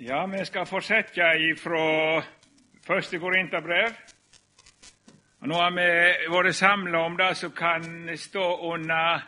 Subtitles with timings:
[0.00, 1.24] Ja, vi skal fortsette
[1.58, 2.22] fra
[2.86, 3.96] første Korinterbrev.
[5.42, 5.86] Nå har vi
[6.30, 9.24] vært samla om det som kan stå under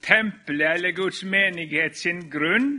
[0.00, 2.70] tempelet eller Guds menighet sin grunn.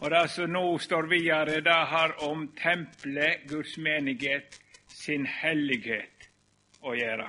[0.00, 4.56] Og det som nå står videre, det har om tempelet, Guds menighet,
[4.88, 6.30] sin hellighet
[6.80, 7.28] å gjøre.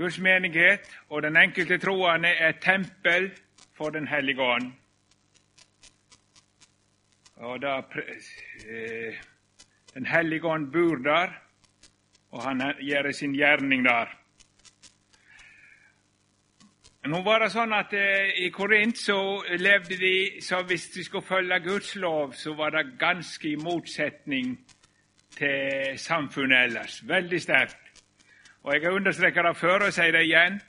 [0.00, 3.34] Guds menighet og den enkelte troende er tempel
[3.76, 4.72] for Den hellige ånd.
[7.36, 9.14] Og da, eh,
[9.94, 11.32] Den hellige ånd bor der,
[12.30, 14.10] og han gjør sin gjerning der.
[17.06, 19.16] Nå var det sånn at eh, I Korint så
[19.56, 24.56] levde de så hvis de skulle følge Guds lov, så var det ganske i motsetning
[25.36, 27.00] til samfunnet ellers.
[27.08, 28.02] Veldig sterkt.
[28.62, 30.60] Og Jeg har understreket det før og sier det igjen.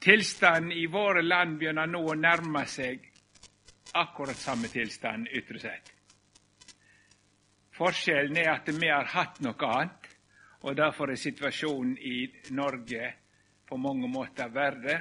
[0.00, 3.10] Tilstanden i våre land begynner nå å nærme seg
[3.94, 5.99] akkurat samme tilstand ytre sett.
[7.80, 10.08] Forskjellen er at vi har hatt noe annet,
[10.68, 13.06] og derfor er situasjonen i Norge
[13.64, 14.96] på mange måter verre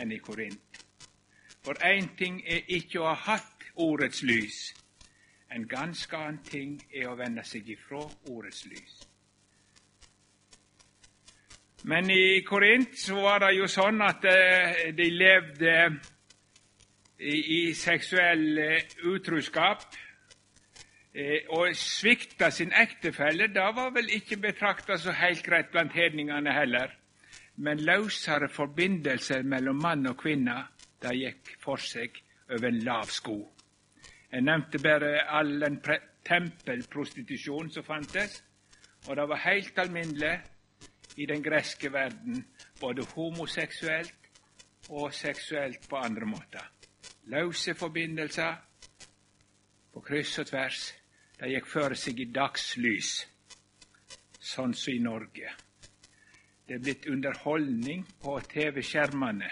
[0.00, 0.80] enn i Korint.
[1.60, 4.70] For én ting er ikke å ha hatt ordets lys.
[5.52, 8.00] En ganske annen ting er å vende seg ifra
[8.32, 8.96] ordets lys.
[11.84, 15.76] Men i Korint så var det jo sånn at eh, de levde
[17.20, 18.58] i, seksuell
[19.04, 19.84] utruskap.
[21.16, 26.52] Eh, og svikta sin ektefelle, det var vel ikke betrakta så helt greit blant hedningene
[26.52, 26.90] heller.
[27.56, 30.58] Men løsere forbindelser mellom mann og kvinne,
[31.00, 32.18] det gikk for seg
[32.50, 33.36] over en lav sko.
[34.32, 35.78] Jeg nevnte bare all den
[36.28, 38.42] tempelprostitusjonen som fantes,
[39.08, 40.34] og det var helt alminnelig
[41.16, 42.44] i den greske verden,
[42.80, 44.30] både homoseksuelt
[44.88, 46.68] og seksuelt på andre måter.
[47.32, 48.54] Løse forbindelser
[49.94, 50.92] på kryss og tvers.
[51.36, 53.10] De gikk for seg i dagslys,
[54.40, 55.50] sånn som i Norge.
[56.66, 59.50] Det er blitt underholdning på TV-skjermene.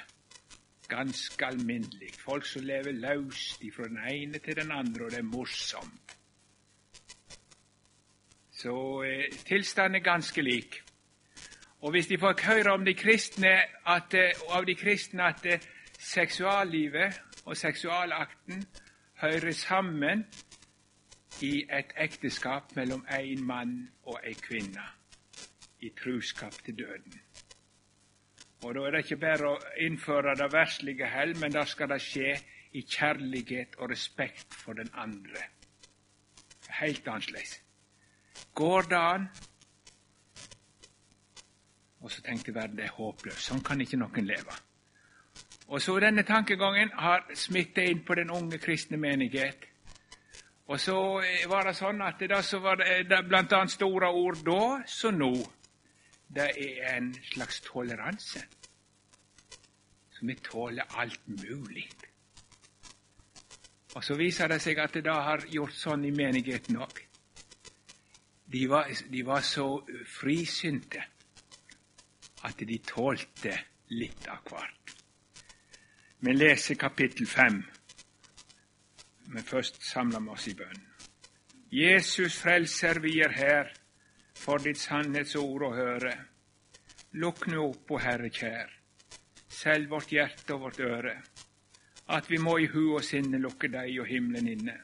[0.89, 2.15] Ganske alminnelig.
[2.19, 6.17] Folk som lever løst fra den ene til den andre, og det er morsomt.
[8.55, 8.75] Så
[9.05, 10.81] eh, tilstanden er ganske lik.
[11.85, 13.53] Og hvis de får høre om de kristne
[13.87, 14.15] at,
[14.49, 15.69] av de kristne at
[16.01, 18.65] seksuallivet og seksualakten
[19.21, 20.25] hører sammen
[21.43, 23.75] i et ekteskap mellom en mann
[24.05, 24.85] og en kvinne,
[25.81, 27.21] i truskap til døden.
[28.63, 32.01] Og Da er det ikke bare å innføre det verslige hell, men da skal det
[32.01, 32.37] skje
[32.73, 35.43] i kjærlighet og respekt for den andre.
[36.81, 37.61] Helt annerledes.
[38.55, 39.29] Går det an
[42.05, 43.47] og så tenkte verden det er håpløst.
[43.47, 44.57] Sånn kan ikke noen leve.
[45.73, 49.65] Og så Denne tankegangen har smittet inn på den unge kristne menighet.
[50.67, 50.97] Og så
[51.51, 55.33] var det sånn at det som var det blant annet store ord da, så nå,
[56.35, 58.41] det er en slags toleranse.
[60.15, 61.85] Så vi tåler alt mulig.
[63.95, 66.97] Og så viser det seg at det da har gjort sånn i menigheten òg.
[68.55, 68.65] De,
[69.11, 69.69] de var så
[70.09, 71.03] frisynte
[72.45, 73.55] at de tålte
[73.95, 74.95] litt av hvert.
[76.25, 77.61] Vi leser kapittel fem,
[79.35, 80.83] men først samler vi oss i bønn.
[81.75, 83.71] Jesus Frelser, vi er her
[84.39, 86.13] for ditt sannhetsord å høre.
[87.19, 88.71] Lukk nå opp, o Herre kjær,
[89.51, 91.15] selv vårt hjerte og vårt øre,
[92.15, 94.77] at vi må i hu og sinne lukke deg og himmelen inne.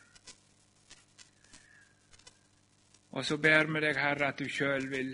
[3.15, 5.13] Og så ber vi deg, Herre, at du sjøl vil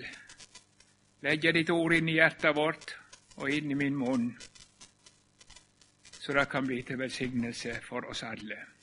[1.29, 2.95] legge ditt ord inn i hjertet vårt
[3.37, 4.31] og inn i min munn,
[6.17, 8.76] så det kan bli til velsignelse for oss alle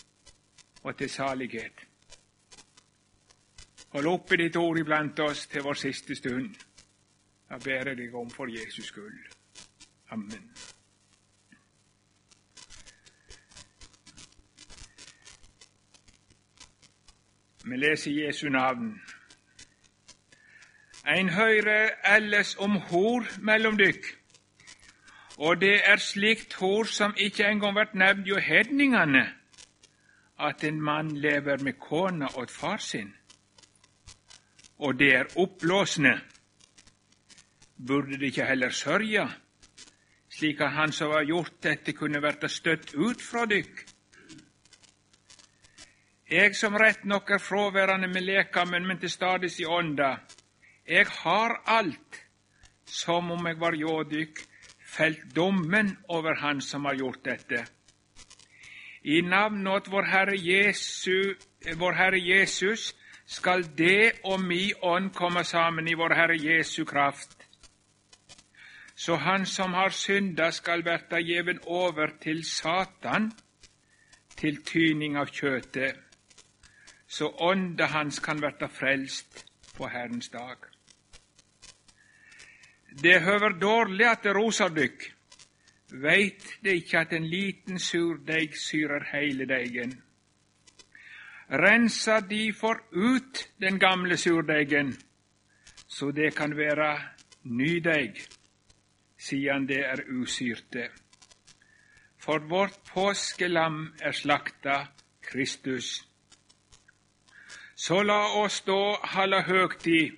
[0.84, 1.88] og til salighet.
[3.94, 6.56] Hold oppe ditt ord iblant oss til vår siste stund.
[7.50, 9.20] Da ber jeg deg om for Jesus skyld.
[10.12, 10.50] Amen.
[17.66, 19.02] Vi leser Jesu navn.
[21.06, 24.06] Ein høyrer elles om hor mellom dykk,
[25.38, 29.24] og det er slikt hor som ikkje engang vert nevnt jo hedningane,
[30.44, 33.13] at en mann lever med kona og far sin,
[34.78, 36.19] og det er oppblåsende,
[37.88, 39.24] Burde det ikke heller sørge,
[40.31, 43.81] slik at han som har gjort dette, kunne verta støtt ut fra dykk?
[46.31, 50.16] Eg som rett nok er fråværande med lekamen, men til stades i ånda,
[50.86, 52.19] Eg har alt,
[52.86, 54.01] som om eg var hjå
[54.94, 57.66] felt dommen over han som har gjort dette.
[59.04, 61.36] I navn åt vår Herre, Jesu,
[61.76, 62.94] vår Herre Jesus
[63.26, 67.48] skal det og mi ånd komme sammen i vår Herre Jesu kraft.
[68.96, 73.32] Så han som har synda, skal verta gjeven over til Satan,
[74.38, 76.00] til tyning av kjøtet,
[77.08, 79.44] så ånda hans kan verta frelst
[79.78, 80.58] på Herrens dag.
[83.04, 85.12] Det høver dårlig at det roser dykk.
[85.94, 89.92] Veit det ikkje at en liten surdeig syrer heile deigen?
[91.50, 94.95] Rensa difor ut den gamle surdeigen,
[95.88, 96.90] så det kan være
[97.44, 98.18] ny deig,
[99.18, 100.90] sidan det er usyrte.
[102.18, 104.88] For vårt påskelam er slakta,
[105.22, 106.07] Kristus.
[107.75, 110.18] Så la oss da holde høgtid,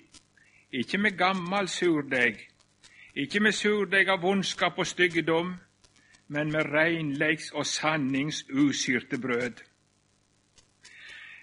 [0.72, 2.46] ikke med gammal surdeig,
[3.16, 5.54] ikkje med surdeig av vondskap og styggedom,
[6.28, 9.62] men med reinleiks og sannings usyrte brød.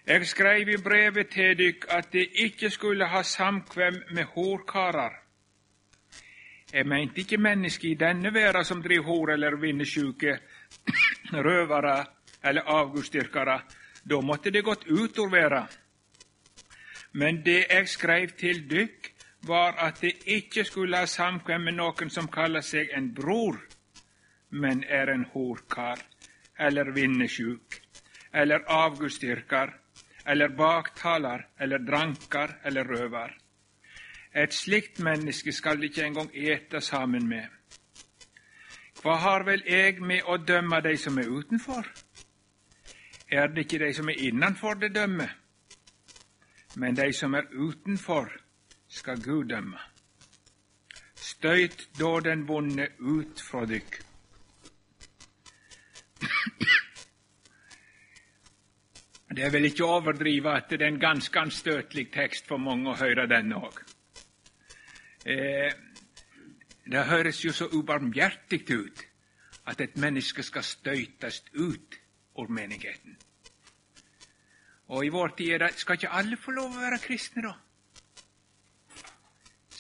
[0.06, 5.22] Jeg skreiv i brevet til dykk at de ikke skulle ha samkvem med horkarar.
[6.74, 10.38] Jeg meinte ikke menneske i denne verda som driv hor eller vinnesjuke,
[11.48, 12.06] røvere
[12.44, 13.62] eller avgudsdyrkere.
[14.10, 15.64] Da måtte det gått utover verda.
[17.14, 19.13] Men det jeg skreiv til dykk,
[19.48, 23.60] var at de ikke skulle ha samkvem med noen som kaller seg en bror,
[24.50, 26.00] men er en horkar
[26.60, 27.80] eller vinnesjuk
[28.34, 29.74] eller avgudsdyrker
[30.26, 33.34] eller baktalar eller drankar eller røvar.
[34.34, 37.46] Et slikt menneske skal de ikke engang ete sammen med.
[39.04, 41.90] Hva har vel eg med å dømme de som er utenfor?
[43.28, 45.30] Er det ikke de som er innanfor det dømmer?
[46.76, 48.32] Men de som er utenfor,
[48.94, 49.80] skal Gud dømme.
[51.16, 54.02] Støyt da den vonde ut fra dykk.
[59.34, 62.92] Det er vel ikke å overdrive at det er en ganske anstøtelig tekst for mange
[62.92, 63.80] å høre denne òg.
[65.26, 65.74] Eh,
[66.86, 69.04] det høres jo så ubarmhjertig ut
[69.72, 71.98] at et menneske skal støytes ut
[72.38, 73.18] av menigheten.
[74.94, 77.56] Og i vår tid er skal ikke alle få lov å være kristne, da?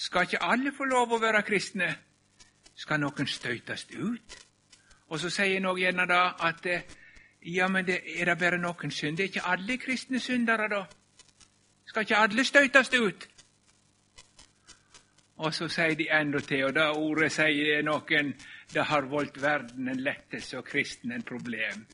[0.04, 1.88] Skal ikke alle få lov å være kristne?
[2.76, 4.34] Skal noen støytes ut?
[5.08, 6.84] Og så sier noen gjerne da at eh,
[7.54, 9.18] ja, men det, er det bare noen synd?
[9.18, 10.82] Det er ikke alle kristne syndere, da?
[11.88, 13.28] Skal ikke alle støytes ut?
[15.44, 16.10] Og så sier de
[16.48, 18.34] til, og det ordet sier noen
[18.74, 21.88] det har voldt verden en lettelse og kristen en problem.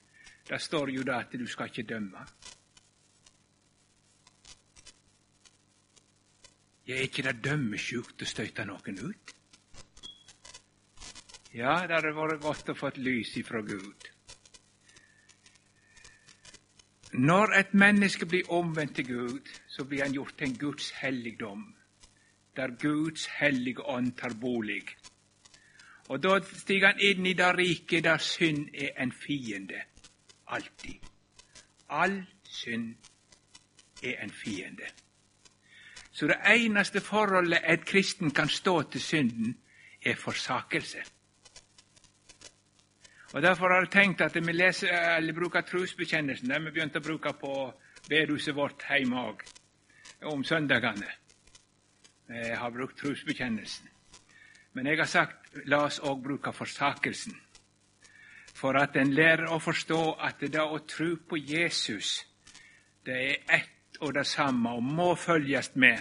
[0.49, 2.25] Det står jo da at du skal ikke dømme.
[6.89, 9.31] Ja, er ikke det dømmesjukt å støyte noen ut?
[11.53, 14.07] Ja, det hadde vært godt å få et lys ifra Gud.
[17.13, 21.61] Når et menneske blir omvendt til Gud, så blir han gjort til en Guds helligdom,
[22.57, 24.87] der Guds hellige ånd tar bolig.
[26.09, 29.83] Og da stiger han inn i det riket der synd er en fiende.
[30.47, 31.05] Alltid.
[31.89, 32.17] All
[32.49, 32.95] synd
[34.01, 34.89] er en fiende.
[36.19, 39.53] Så det eneste forholdet et kristen kan stå til synden,
[40.05, 40.97] er forsakelse.
[43.33, 46.49] Og Derfor har jeg tenkt at vi leser, eller bruker trosbekjennelsen.
[46.49, 47.53] Den vi begynte å bruke på
[48.09, 49.45] bedehuset vårt hjemme òg,
[50.33, 51.07] om søndagene.
[52.27, 53.87] Jeg har brukt trosbekjennelsen.
[54.73, 57.39] Men jeg har sagt la oss òg bruke forsakelsen.
[58.59, 62.25] For at en lærer å forstå at det å tro på Jesus,
[63.07, 65.97] det er ett og det samme og må følges med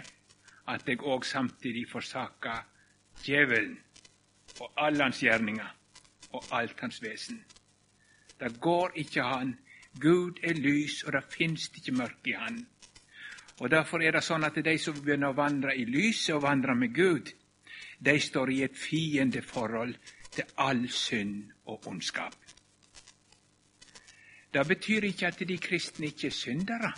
[0.68, 2.64] at jeg òg samtidig forsaker
[3.24, 3.78] djevelen
[4.60, 5.74] og alle hans gjerninger
[6.32, 7.44] og alt hans vesen.
[8.40, 9.56] Det går ikke han.
[10.00, 12.66] Gud er lys, og det finst ikke mørke i Han.
[13.58, 16.76] Og Derfor er det sånn at de som begynner å vandre i lyset og vandre
[16.78, 17.32] med Gud,
[17.98, 19.96] de står i et fiendeforhold
[20.30, 22.36] til all synd og ondskap.
[24.54, 26.92] Det betyr ikke at de kristne ikke er syndere,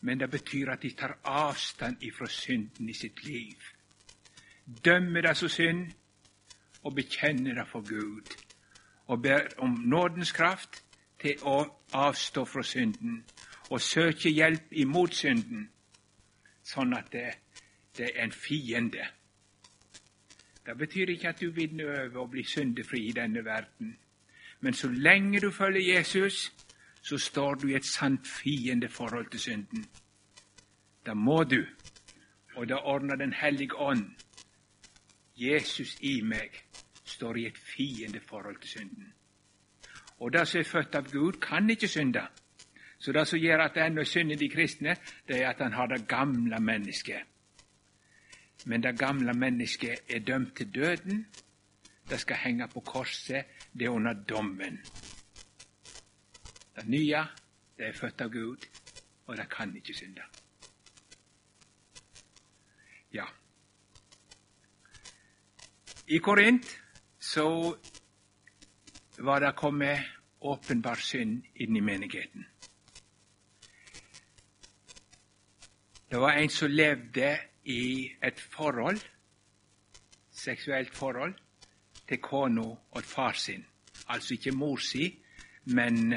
[0.00, 3.56] men det betyr at de tar avstand ifra synden i sitt liv.
[4.84, 5.86] Dømmer det som synd,
[6.82, 8.36] og bekjenner det for Gud,
[9.06, 10.84] og ber om nådens kraft
[11.20, 13.24] til å avstå fra synden
[13.70, 15.68] og søke hjelp imot synden,
[16.64, 17.26] sånn at det,
[17.96, 19.06] det er en fiende.
[20.66, 23.96] Det betyr ikke at du vinner over å bli syndefri i denne verden,
[24.60, 26.50] men så lenge du følger Jesus,
[27.02, 29.86] så står du i et sant fiendeforhold til synden.
[31.06, 31.64] Da må du,
[32.56, 34.10] og da ordner Den hellige ånd
[35.36, 36.64] Jesus i meg
[37.04, 39.12] står i et fiendeforhold til synden.
[40.20, 42.26] Og det som er født av Gud, kan ikke synde.
[42.98, 44.96] Så det som gjør at det ennå synder de kristne,
[45.28, 47.22] det er at han har det gamle mennesket.
[48.66, 51.26] Men det gamle mennesket er dømt til døden.
[52.10, 53.44] Det skal henge på korset.
[53.72, 54.80] Det er under dommen.
[56.76, 57.24] Det nye,
[57.76, 58.66] det er født av Gud,
[59.26, 60.22] og det kan ikke synde.
[63.12, 63.26] Ja.
[66.06, 66.66] I Korint
[67.18, 67.76] så
[69.18, 70.06] var det kommet
[70.40, 72.46] åpenbar synd inn i menigheten.
[76.10, 78.98] Det var en som levde i et forhold,
[80.32, 81.34] seksuelt forhold,
[82.08, 83.66] til kona og far sin.
[84.08, 85.22] Altså ikke mor si,
[85.64, 86.14] men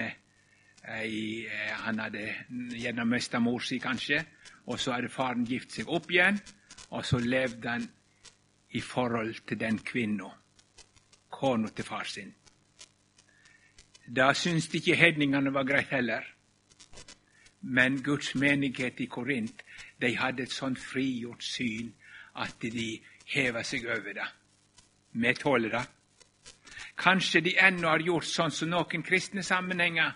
[0.88, 2.28] ei, eh, han hadde
[2.75, 4.24] gjerne mista mor si, kanskje.
[4.68, 6.40] Og så hadde faren gift seg opp igjen,
[6.92, 7.88] og så levde han
[8.74, 10.30] i forhold til den kvinna,
[11.30, 12.34] kona til far sin.
[14.08, 16.24] Da syntes ikke hedningene var greit heller.
[17.62, 19.63] Men Guds menighet i Korint
[20.02, 21.94] de hadde et sånn frigjort syn
[22.36, 22.98] at de
[23.32, 24.28] heva seg over det.
[25.13, 25.84] Vi tåler det.
[26.98, 30.12] Kanskje de ennå har gjort sånn som noen kristne sammenhenger,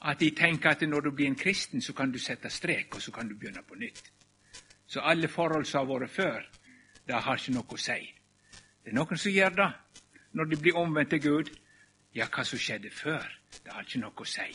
[0.00, 3.02] at de tenker at når du blir en kristen, så kan du sette strek, og
[3.02, 4.12] så kan du begynne på nytt.
[4.86, 6.44] Så alle forhold som har vært før,
[7.06, 7.98] det har ikke noe å si.
[8.84, 9.72] Det er noen som gjør det
[10.38, 11.50] når de blir omvendt til Gud.
[12.14, 13.26] Ja, hva som skjedde før,
[13.64, 14.48] det har ikke noe å si.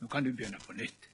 [0.00, 1.08] Nå kan du begynne på nytt.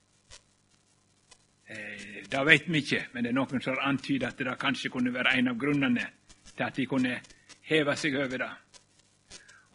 [1.67, 4.91] Eh, det vet vi ikke, men det er noen som har antydet at det kanskje
[4.93, 6.07] kunne være en av grunnene
[6.51, 7.19] til at de kunne
[7.65, 8.51] heve seg over det.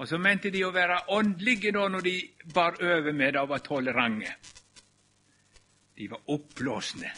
[0.01, 2.15] Og så mente de å være åndelige da når de
[2.55, 4.33] bar over med det og var tolerante.
[5.97, 7.11] De var oppblåsne.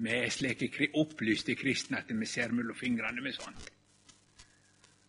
[0.00, 3.68] Vi er slike opplyste kristne at vi ser mellom fingrene med sånt.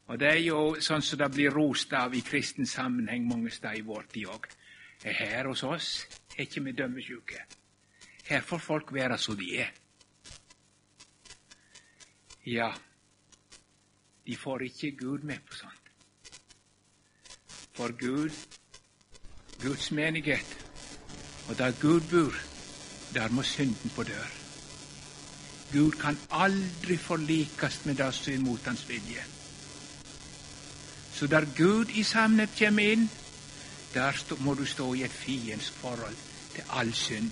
[0.08, 3.80] Og Det er jo sånn som det blir rost av i kristen sammenheng mange steder
[3.80, 4.46] i vår tid òg.
[5.06, 5.88] Her hos oss
[6.36, 7.40] er ikke vi dømmesjuke.
[8.28, 9.72] Her får folk være som de er.
[12.46, 12.70] Ja,
[14.28, 15.75] de får ikke Gud med på sånt.
[17.76, 18.30] For Gud,
[19.62, 20.58] Guds menighet,
[21.48, 22.34] og der Gud bor,
[23.14, 24.32] der må synden på dør.
[25.72, 29.26] Gud kan aldri forlikes med det som er imot hans vilje.
[31.14, 33.12] Så der Gud i sannhet kommer inn,
[33.94, 36.16] der må du stå i et fiendsk forhold
[36.54, 37.32] til all synd.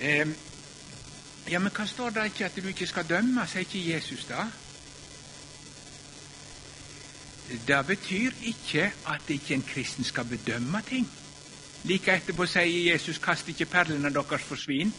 [0.00, 0.28] Eh,
[1.50, 4.46] ja, men hva står det ikke at du ikke skal dømme, sier ikke Jesus da?
[7.50, 11.10] Det betyr ikke at ikke en kristen skal bedømme ting.
[11.84, 14.92] Like etterpå sier Jesus 'kast ikke perlene deres for svin'.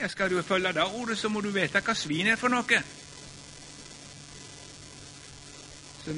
[0.00, 2.82] Ja, Skal du følge det ordet, så må du vite hva svin er for noe.
[6.04, 6.12] Så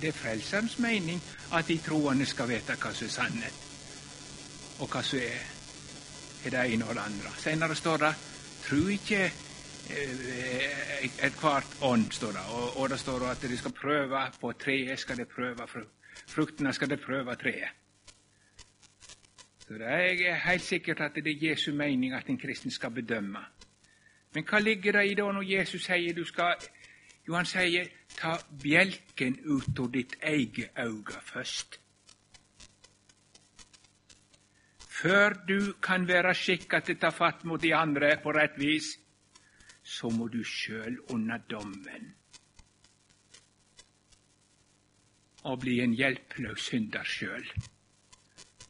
[0.00, 3.54] Det er Frelserens mening at de troende skal vite hva som er sannhet,
[4.78, 5.54] og hva som er
[6.44, 7.30] er det ene og det andre.
[7.38, 8.14] Senere står det
[8.68, 9.32] tru ikke
[9.90, 12.46] ethvert ånd, står det.
[12.56, 15.68] Og, og det står at de skal prøve på treet, skal de prøve
[16.26, 17.68] fruktene skal de prøve treet.
[19.64, 23.40] Så det er helt sikkert at det er Jesu mening at en kristen skal bedømme.
[24.34, 26.54] Men hva ligger det i da når Jesus sier du skal
[27.26, 27.86] Jo, han sier
[28.18, 31.78] ta bjelken ut av ditt eget øye først.
[34.90, 38.90] Før du kan være skikka til å ta fatt mot de andre på rett vis,
[39.84, 42.14] så må du sjøl under dommen
[45.44, 47.44] og bli en hjelpeløs synder sjøl,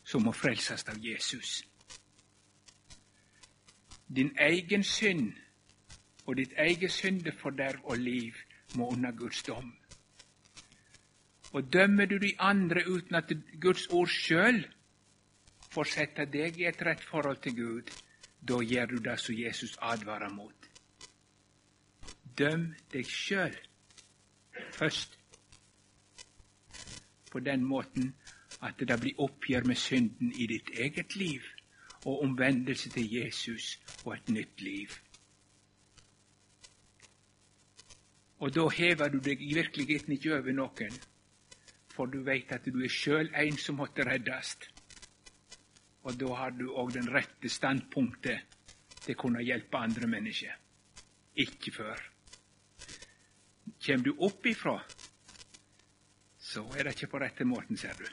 [0.02, 1.61] som må frelses av Jesus.
[4.11, 5.30] Din egen synd
[6.26, 8.35] og ditt eget syndeforderv og liv
[8.75, 9.71] må under Guds dom.
[11.54, 13.30] Og dømmer du de andre uten at
[13.62, 14.64] Guds ord sjøl
[15.71, 17.90] får sette deg i et rett forhold til Gud,
[18.42, 20.74] da gjør du det som Jesus advarer mot.
[22.38, 23.55] Døm deg sjøl
[24.75, 25.19] først,
[27.31, 28.14] på den måten
[28.62, 31.43] at det blir oppgjør med synden i ditt eget liv,
[32.05, 34.88] og omvendelse til Jesus og et nytt liv.
[38.38, 40.97] Og da hever du deg i virkeligheten ikke over noen,
[41.95, 44.69] for du veit at du er sjøl en som måtte reddast.
[46.05, 48.59] Og da har du òg den rette standpunktet
[49.00, 50.59] til å kunne hjelpe andre mennesker.
[51.41, 52.13] Ikke før.
[53.85, 54.79] Kjem du opp ifra,
[56.41, 58.07] så er det ikke på rette måten, ser du.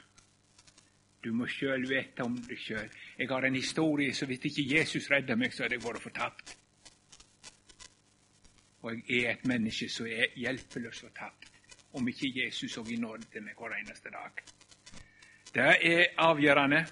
[1.24, 2.90] Du må sjøl vite om deg sjøl.
[3.16, 6.52] Jeg har en historie, så hvis ikke Jesus redder meg, så hadde jeg vært fortapt.
[8.82, 11.48] Og jeg er et menneske som er hjelpeløs og tapt.
[11.92, 14.38] om ikke Jesus òg i nåde til meg hver eneste dag.
[15.52, 16.86] Det er avgjørende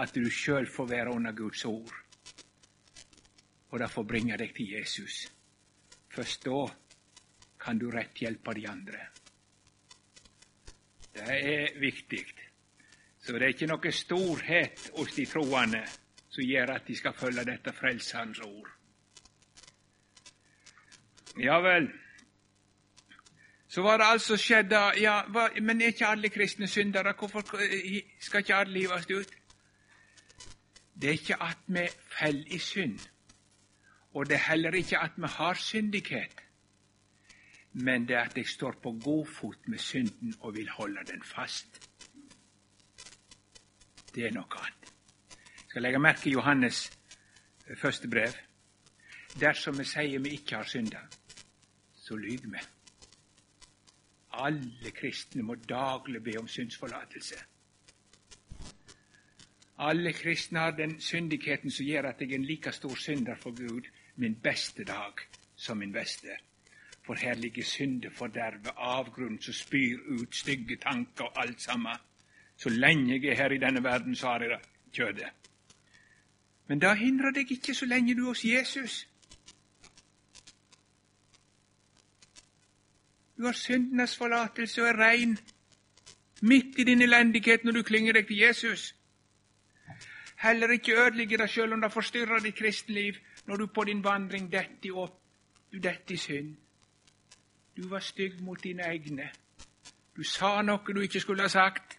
[0.00, 1.92] at du sjøl får være under Guds ord,
[3.68, 5.26] og det får bringe deg til Jesus.
[6.08, 6.64] Først da
[7.62, 9.06] kan du rett hjelpe de andre.
[11.14, 12.24] Det er viktig.
[13.22, 15.82] Så det er ikke noe storhet hos de troende
[16.32, 18.70] som gjør at de skal følge dette Frelserens ord.
[21.38, 21.90] Ja vel.
[23.68, 25.22] Så var det altså skjedd ja,
[25.62, 27.14] Men er ikke alle kristne syndere?
[27.18, 27.40] Hvorfor
[28.20, 29.38] skal ikke alle hives ut?
[30.94, 31.86] Det er ikke at vi
[32.18, 32.98] faller i synd,
[34.14, 36.41] og det er heller ikke at vi har syndighet,
[37.72, 41.22] men det er at jeg står på god fot med synden og vil holde den
[41.22, 41.88] fast.
[44.14, 44.92] Det er noe annet.
[45.32, 46.84] Jeg skal legge merke i Johannes
[47.66, 48.34] eh, første brev.
[49.40, 51.00] Dersom vi sier vi ikke har synda,
[51.96, 52.66] så lyver vi.
[54.32, 57.40] Alle kristne må daglig be om syndsforlatelse.
[59.78, 63.56] Alle kristne har den syndigheten som gjør at jeg er en like stor synder for
[63.56, 65.24] Gud min beste dag
[65.56, 66.36] som min beste.
[67.06, 71.96] For her ligger syndefordervet, avgrunn som spyr ut stygge tanker og alt sammen.
[72.56, 74.60] Så lenge jeg er her i denne verden, så har jeg det
[74.92, 75.30] kjødet.
[76.68, 79.08] Men det hindrer deg ikke så lenge du er hos Jesus.
[83.36, 85.38] Du har syndenes forlatelse og er rein
[86.42, 88.94] midt i din elendighet når du klynger deg til Jesus.
[90.42, 94.46] Heller ikke ødelegge deg sjøl om det forstyrrer ditt kristenliv når du på din vandring
[94.52, 95.18] detter opp,
[95.72, 96.54] du detter i synd.
[97.76, 99.30] Du var stygg mot dine egne.
[100.16, 101.98] Du sa noe du ikke skulle ha sagt.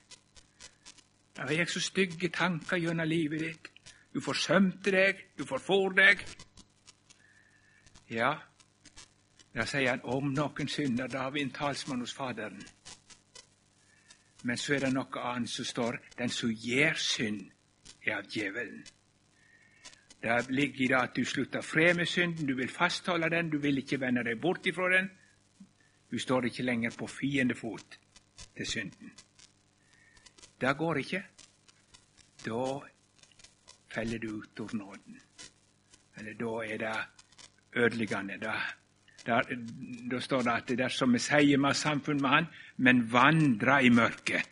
[1.35, 3.69] Det var så stygge tanker gjennom livet ditt.
[4.13, 6.21] Du forsømte deg, du forfor deg.
[8.09, 8.35] Ja,
[9.53, 12.61] der sier han om noen synder, da har vi en talsmann hos Faderen.
[14.43, 17.41] Men så er det noe annet som står den som gjør synd,
[18.05, 18.83] er av djevelen.
[20.23, 23.57] Det ligger i det at du slutter fred med synden, du vil fastholde den, du
[23.57, 25.09] vil ikke vende deg bort ifra den.
[26.13, 27.95] Du står ikke lenger på fiendefot
[28.57, 29.11] til synden.
[30.61, 31.23] Det går ikke.
[32.45, 32.65] Da
[33.95, 35.17] feller du ut av nåden.
[36.17, 36.97] Eller da er det
[37.81, 38.37] ødeleggende.
[38.37, 38.53] Da,
[39.25, 39.39] da,
[40.11, 43.89] da står det at dersom vi sier vi har samfunn med Han, men vandrer i
[43.89, 44.49] mørket,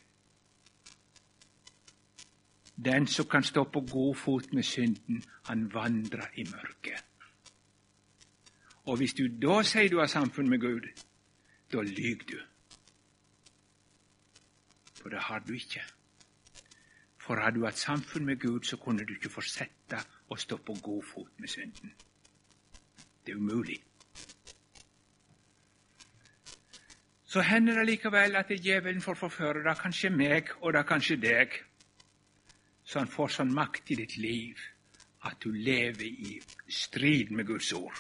[2.86, 7.06] den som kan stå på god fot med synden, han vandrer i mørket.
[8.84, 10.90] Og hvis du da sier du har samfunn med Gud,
[11.72, 12.40] da lyver du.
[15.02, 15.84] For det har du ikke.
[17.18, 20.76] For hadde du hatt samfunn med Gud, så kunne du ikke fortsette å stå på
[20.82, 21.94] god fot med synden.
[23.26, 23.80] Det er umulig.
[27.26, 31.62] Så hender det likevel at djevelen får forføre da kanskje meg, og da kanskje deg
[32.92, 34.60] så han får sånn makt i ditt liv
[35.30, 36.34] at du lever i
[36.68, 37.96] strid med Guds ord.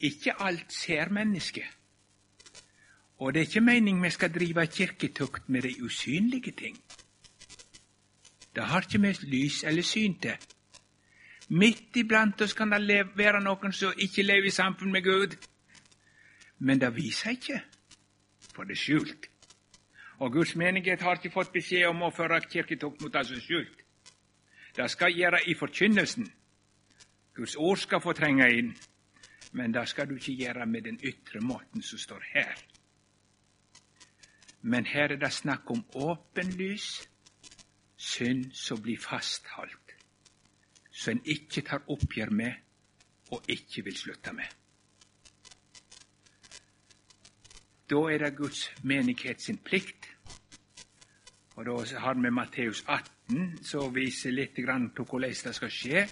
[0.00, 1.64] Ikke alt ser mennesket.
[3.18, 6.76] Og det er ikke mening vi skal drive kirketukt med de usynlige ting.
[8.54, 10.36] Det har ikke vi lys eller syn til.
[11.48, 15.36] Midt iblant oss kan det være noen som ikke lever i samfunn med Gud.
[16.58, 17.60] Men det viser ikke,
[18.54, 19.28] for det er skjult.
[20.18, 23.84] Og Guds menighet har ikke fått beskjed om å føre kirketukt mot det som skjult.
[24.76, 26.32] Det skal gjøre i forkynnelsen.
[27.36, 28.72] Guds ord skal få trenge inn,
[29.52, 32.54] men det skal du ikke gjøre med den ytre måten som står her.
[34.62, 37.08] Men her er det snakk om åpenlys,
[37.96, 39.96] synd som blir fastholdt,
[40.90, 42.52] som en ikke tar oppgjør med
[43.30, 44.48] og ikke vil slutte med.
[47.90, 50.10] Da er det Guds menighet sin plikt.
[51.56, 56.08] Og Da har vi Matteus 18, som viser litt hvordan det skal skje.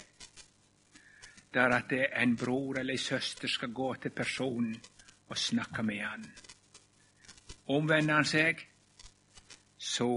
[1.55, 4.75] Der at en bror eller en søster skal gå til personen
[5.29, 6.25] og snakke med han.
[7.69, 8.59] Omvender han seg,
[9.79, 10.11] så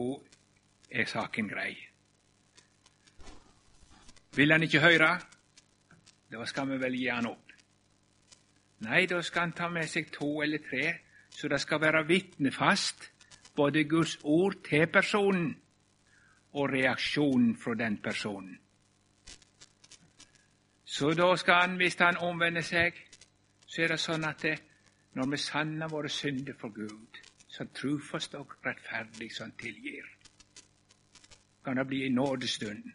[0.91, 1.75] er saken grei.
[4.35, 5.19] Vil han ikke høre,
[6.31, 7.53] da skal vi vel gi han opp.
[8.79, 10.97] Nei, da skal han ta med seg to eller tre
[11.37, 13.11] så det skal være vitnefast,
[13.55, 15.57] både Guds ord til personen
[16.53, 18.57] og reaksjonen fra den personen.
[20.97, 22.95] Så da skal han, hvis han omvender seg,
[23.67, 24.55] så er det sånn at det,
[25.13, 27.19] når vi sanner våre synder for Gud,
[27.53, 30.07] så trufast og rettferdig som han tilgir,
[31.65, 32.87] kan det bli i nådestund.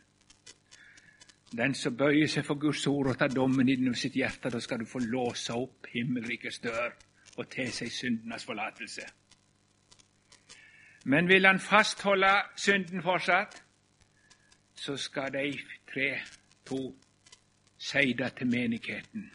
[1.52, 4.82] Den som bøyer seg for Guds ord og tar dommen innom sitt hjerte, da skal
[4.82, 6.90] du få låse opp himmelrikets dør
[7.36, 9.06] og til seg syndenes forlatelse.
[11.04, 13.62] Men vil han fastholde synden fortsatt,
[14.74, 15.46] så skal de
[15.94, 16.10] tre,
[16.66, 16.82] to,
[17.82, 19.30] si det til menigheten.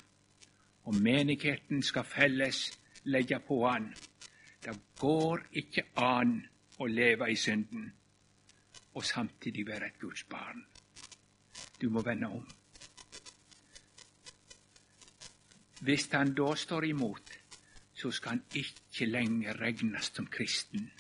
[0.83, 3.93] Og menigheten skal felles legge på han.
[4.63, 6.39] Det går ikke an
[6.79, 7.91] å leve i synden
[8.97, 10.63] og samtidig være et Guds barn.
[11.81, 12.47] Du må vende om.
[15.81, 17.33] Hvis han da står imot,
[17.93, 20.91] så skal han ikke lenger regnes som kristen.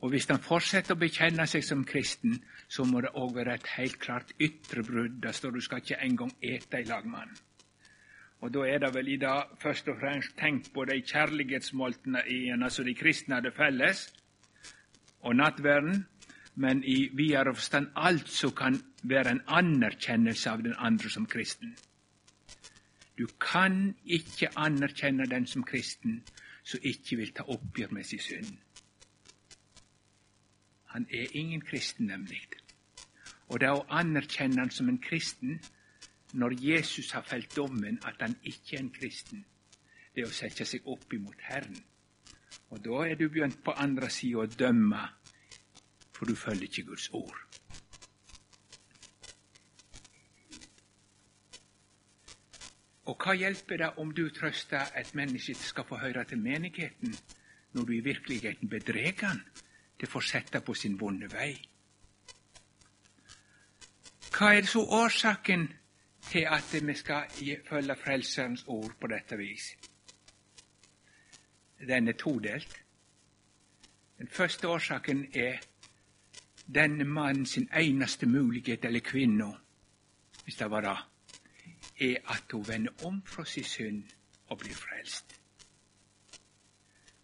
[0.00, 2.36] Og hvis han fortsetter å bekjenne seg som kristen,
[2.68, 5.20] så må det òg være et helt klart ytre brudd.
[5.22, 7.36] Det står du skal ikke engang ete i lag med han.
[8.40, 12.86] Og da er det vel i dag først og fremst tenkt på de kjærlighetsmåltidene som
[12.86, 14.04] de kristne hadde felles,
[15.20, 16.04] og nattverden,
[16.54, 21.74] men i videre forstand alt som kan være en anerkjennelse av den andre som kristen.
[23.18, 26.22] Du kan ikke anerkjenne den som kristen
[26.62, 28.58] som ikke vil ta oppgjør med sin synd.
[30.88, 32.42] Han er ingen kristen, nemlig.
[33.48, 35.58] Og det å anerkjenne han som en kristen
[36.36, 39.44] når Jesus har felt dommen at han ikke er en kristen,
[40.14, 41.78] det er å sette seg opp imot Herren.
[42.72, 45.00] Og da er du begynt på andre sida å dømme,
[46.12, 47.44] for du følger ikke Guds ord.
[53.08, 57.14] Og hva hjelper det om du trøster et menneske som skal få høre til menigheten,
[57.72, 59.40] når du i virkeligheten bedreger han
[59.98, 61.52] til å fortsette på sin vonde vei?
[64.32, 65.66] Hva er så årsaken
[66.28, 67.30] til at vi skal
[67.68, 69.72] følge Frelserens ord på dette vis?
[71.78, 72.84] Den er todelt.
[74.18, 75.58] Den første årsaken er
[76.74, 79.52] denne mannen sin eneste mulighet, eller kvinna,
[80.44, 80.96] hvis det var det
[82.00, 84.02] er at hun vender om fra sin synd
[84.48, 85.37] og blir frelst.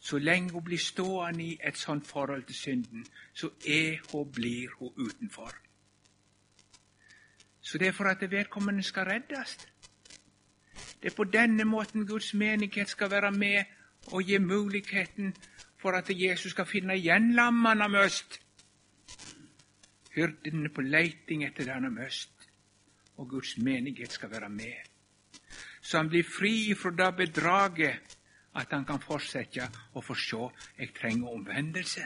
[0.05, 4.69] Så lenge hun blir stående i et sånt forhold til synden, så er hun, blir
[4.79, 5.55] hun utenfor.
[7.61, 9.57] Så det er for at vedkommende skal reddes.
[11.03, 13.65] Det er på denne måten Guds menighet skal være med
[14.13, 15.35] og gi muligheten
[15.81, 18.41] for at Jesus skal finne igjen lammene av øst.
[20.15, 22.49] Hyrdene på leiting etter denne møst
[23.17, 24.77] og Guds menighet skal være med.
[25.81, 28.14] Så han blir fri fra det bedraget
[28.55, 30.43] at han kan fortsette å få se
[30.79, 32.05] jeg trenger omvendelse.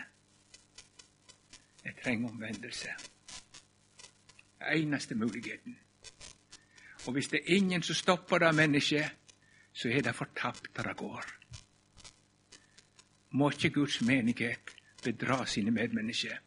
[1.85, 2.95] Jeg trenger omvendelse.
[4.61, 5.79] Eneste muligheten.
[7.07, 9.11] Og hvis det er ingen som stopper det mennesket,
[9.73, 11.25] så er det fortapt det går.
[13.31, 16.39] Må ikke Guds menighet bedra sine medmennesker.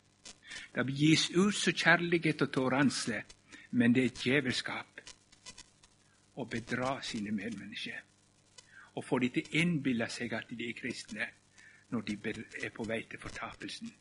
[0.75, 3.23] Det gis ut så kjærlighet og toleranse
[3.71, 5.01] men det er djevelskap
[6.35, 8.10] å bedra sine medmennesker
[8.95, 11.27] og få de til å innbille seg at de er kristne
[11.91, 12.17] når de
[12.63, 13.91] er på vei til fortapelsen.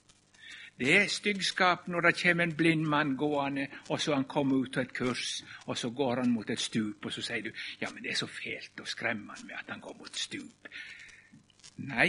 [0.81, 4.79] Det er styggskap når det kommer en blind mann gående, og så han kommer ut
[4.79, 7.51] av et kurs, og så går han mot et stup, og så sier du
[7.81, 10.71] ja, men det er så fælt skremme han med at han går mot stup.
[11.91, 12.09] Nei,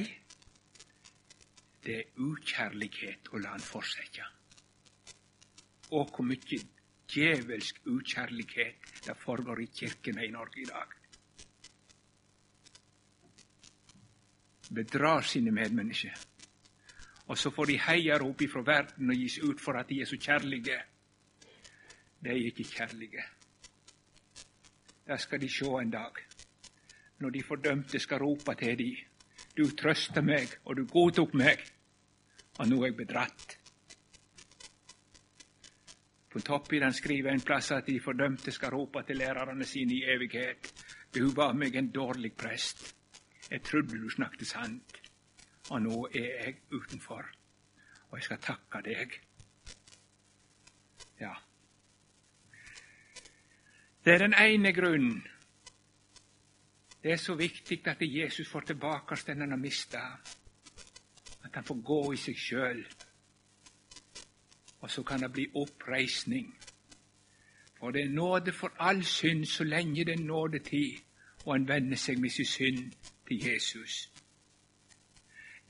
[1.83, 4.29] det er ukjærlighet å la han fortsette.
[5.91, 6.61] Og hvor mye
[7.11, 11.00] djevelsk ukjærlighet det foregår i kirkene i Norge i dag.
[14.75, 16.15] Bedrar sine medmennesker.
[17.27, 20.17] Og så får de heiarop ifra verden og gis ut for at de er så
[20.17, 20.79] kjærlige.
[22.23, 23.23] De er ikke kjærlige.
[25.07, 26.19] Det skal de sjå en dag,
[27.19, 28.91] når de fordømte skal rope til de.
[29.57, 31.59] Du trøsta meg, og du godtok meg,
[32.59, 33.57] og nå er jeg bedratt.
[36.31, 39.93] På topp i den skriver en plass at de fordømte skal rope til lærerne sine
[39.93, 40.71] i evighet.
[41.15, 43.00] Du var meg en dårlig prest.
[43.51, 44.97] Jeg trodde du snakket sant,
[45.69, 47.25] og nå er jeg utenfor.
[48.09, 49.17] Og jeg skal takke deg.
[51.19, 51.33] Ja.
[54.05, 55.21] Det er den ene grunnen.
[57.03, 60.01] Det er så viktig at Jesus får tilbake den han har mista.
[61.43, 62.85] At han får gå i seg sjøl
[64.81, 66.57] og så kan det bli oppreisning.
[67.79, 70.97] For det er nåde for all synd så lenge det er nådetid,
[71.45, 72.91] og en vender seg med sin synd
[73.31, 74.11] til Jesus.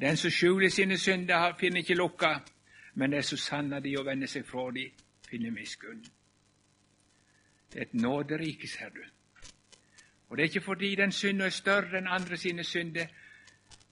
[0.01, 2.39] Den som skjuler sine synder, finner ikke lukka,
[2.93, 4.87] men den som sanna de og vender seg fra de,
[5.29, 6.01] finner miskunn.
[7.73, 9.03] Det er et nåderike, ser du.
[10.29, 13.07] Og det er ikke fordi den synda er større enn andre sine synder.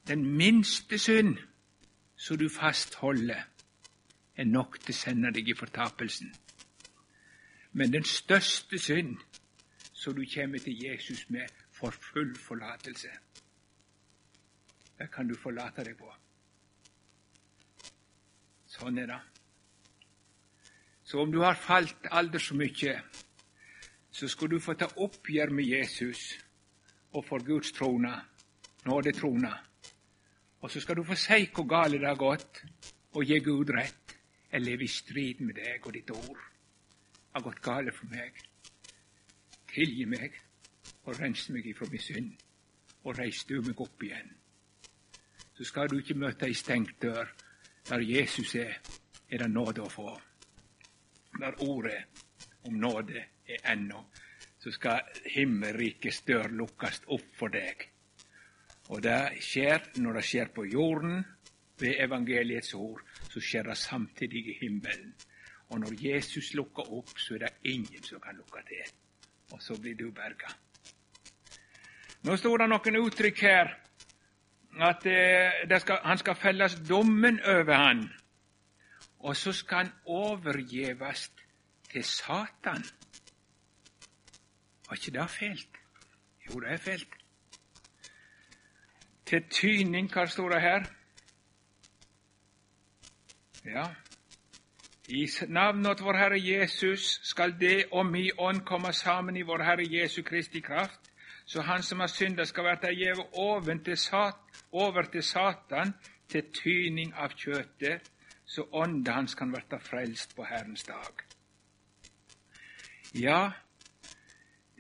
[0.08, 1.38] Den minste synd
[2.18, 3.44] som du fastholder,
[4.36, 6.34] er nok til å sende deg i fortapelsen.
[7.74, 9.18] Men den største synd
[9.94, 13.10] som du kommer til Jesus med, får full forlatelse.
[15.00, 16.10] Det kan du forlate deg på.
[18.68, 19.20] Sånn er det.
[21.08, 22.96] Så om du har falt aldri så mye,
[24.12, 26.36] så skal du få ta oppgjør med Jesus
[27.16, 28.12] og for Guds trone,
[28.86, 29.54] nådetrone.
[30.62, 32.62] Og så skal du få si hvor galt det har gått,
[33.16, 34.18] og gi Gud rett.
[34.52, 36.44] Jeg lever i strid med deg og ditt ord.
[37.16, 38.44] Det har gått galt for meg.
[39.70, 40.36] Tilgi meg
[41.06, 42.32] og rens meg ifra min synd,
[43.06, 44.39] og reis du meg opp igjen.
[45.60, 47.28] Så skal du ikke møte ei stengt dør.
[47.90, 48.78] Der Jesus er,
[49.28, 50.14] er det nåde å få.
[51.36, 51.98] Der ordet
[52.64, 54.06] om nåde er ennå,
[54.56, 55.02] så skal
[55.34, 57.84] himmelrikets dør lukkast opp for deg.
[58.88, 61.20] Og det skjer når det skjer på jorden,
[61.80, 65.12] ved evangeliets ord, så skjer det samtidig i himmelen.
[65.76, 68.96] Og når Jesus lukker opp, så er det ingen som kan lukke til.
[69.52, 70.56] Og så blir du berga.
[72.24, 73.76] Nå står det noen uttrykk her
[74.80, 78.10] at eh, skal, han skal felles dommen over han,
[79.20, 81.32] og så skal han overgjeves
[81.92, 82.84] til Satan.
[84.90, 85.80] Var ikke det fælt?
[86.50, 87.16] Jo, det er fælt.
[89.26, 90.86] Til tyning, hva står det her?
[93.66, 93.86] Ja,
[95.10, 99.86] i navnet vår Herre Jesus skal det og mi ånd komme sammen i vår Herre
[99.90, 101.10] Jesu Kristi kraft,
[101.46, 104.38] så han som har synda, skal verta gjeve over til, sat,
[104.72, 105.94] over til Satan
[106.30, 108.06] til tyning av kjøtet,
[108.46, 111.26] så ånda hans kan verta frelst på Herrens dag.
[113.14, 113.52] Ja,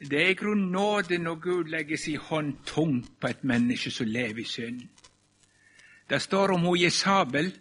[0.09, 4.07] det er i grunnen nåde når Gud legger si hånd tungt på et menneske som
[4.07, 4.81] lever i synd.
[6.09, 7.51] Det står om hun Jesabel,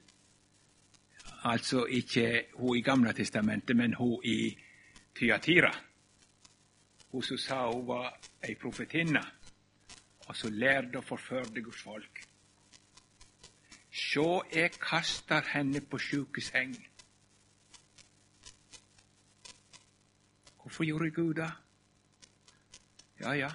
[1.45, 4.57] altså ikke hun i Gamle testamentet, men hun i
[5.19, 5.73] Tyatira.
[7.12, 8.14] Hun som sa hun var
[8.45, 9.23] ei profetinne,
[10.29, 12.21] og så lærde og forførde Guds folk.
[13.91, 16.77] Sjå, jeg kaster henne på sjukeseng.
[20.62, 21.53] Hvorfor gjorde Gud det?
[23.21, 23.51] Ja, ja.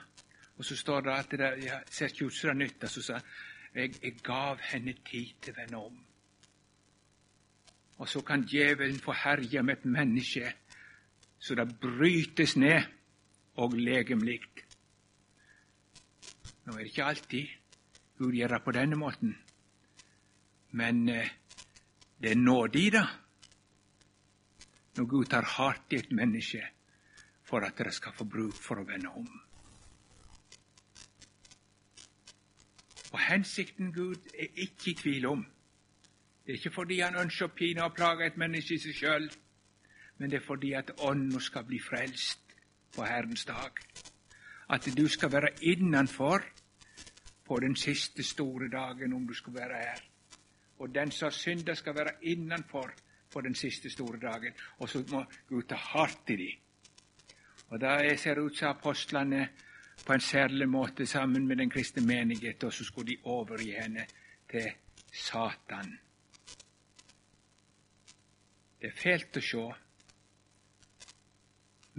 [0.58, 2.88] Og så står det at det ja, ser ikke ut som det nytter.
[2.88, 3.20] Så sa
[3.76, 6.02] jeg, jeg gav henne tid til å vende om.
[7.98, 10.54] Og så kan djevelen få herje med et menneske
[11.44, 12.84] så det brytes ned
[13.56, 14.40] og legemlig.
[16.64, 17.48] Nå er det ikke alltid
[18.18, 19.34] Gud gjør det på denne måten,
[20.72, 21.32] men eh,
[22.22, 23.08] det er nåde i det
[24.96, 26.62] når Gud tar hardt i et menneske
[27.44, 29.28] for at det skal få bruk for å vende om.
[33.14, 35.44] Og hensikten Gud er ikke i tvil om.
[36.46, 39.28] Det er ikke fordi han ønsker å pine og plage et menneske i seg sjøl,
[40.18, 42.56] men det er fordi at ånden skal bli frelst
[42.96, 43.80] på Herrens dag.
[44.70, 46.44] At du skal være innenfor
[47.46, 50.04] på den siste store dagen, om du skal være her.
[50.80, 52.94] Og den som har synda, skal være innenfor
[53.34, 54.54] på den siste store dagen.
[54.78, 56.60] Og så må Gud ta hardt i dem.
[57.70, 59.50] Og da ser det ut som apostlene
[60.06, 64.06] på en særlig måte sammen med den kristne menighet, og så skulle de overgi henne
[64.52, 64.72] til
[65.14, 66.00] Satan.
[68.82, 69.64] Det er fælt å sjå,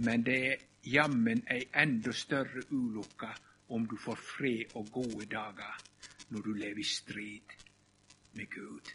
[0.05, 3.31] men det er jammen ei enda større ulykke
[3.75, 5.81] om du får fred og gode dager
[6.29, 7.55] når du lever i strid
[8.33, 8.91] med Gud.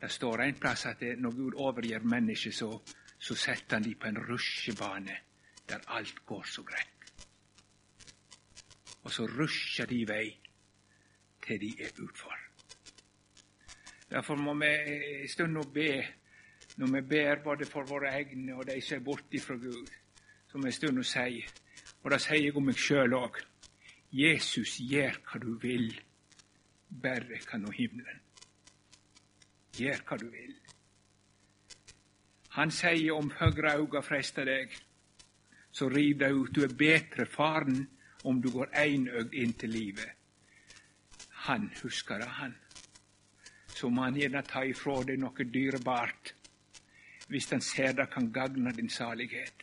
[0.00, 2.80] Det står en plass at når Gud overgir mennesket, så,
[3.18, 5.18] så setter han dem på en rusjebane
[5.68, 6.88] der alt går så greit.
[9.02, 10.26] Og så rusjer de i vei
[11.46, 12.38] til de er utfor.
[14.10, 14.66] Derfor må vi
[15.22, 15.88] en stund nå be
[16.76, 19.90] når vi ber både for våre egne og de som er borte fra Gud,
[20.48, 21.42] som en stund å si,
[22.02, 23.38] og det sier jeg om meg sjøl òg,
[24.12, 25.92] Jesus gjør hva du vil,
[27.02, 28.18] bare kan nå himmelen.
[29.78, 30.56] Gjør hva du vil.
[32.56, 34.74] Han sier om høyre auga freistar deg,
[35.72, 36.52] så riv deg ut.
[36.52, 37.86] Du er betre faren
[38.28, 40.10] om du går einøgd inn til livet.
[41.48, 42.52] Han husker det, han.
[43.72, 46.34] Så må han gjerne ta ifrå deg noe dyrebart
[47.32, 49.62] hvis han ser det kan gagne din salighet.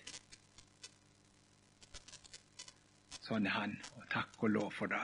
[3.22, 5.04] Sånn er han, og takk og lov for det.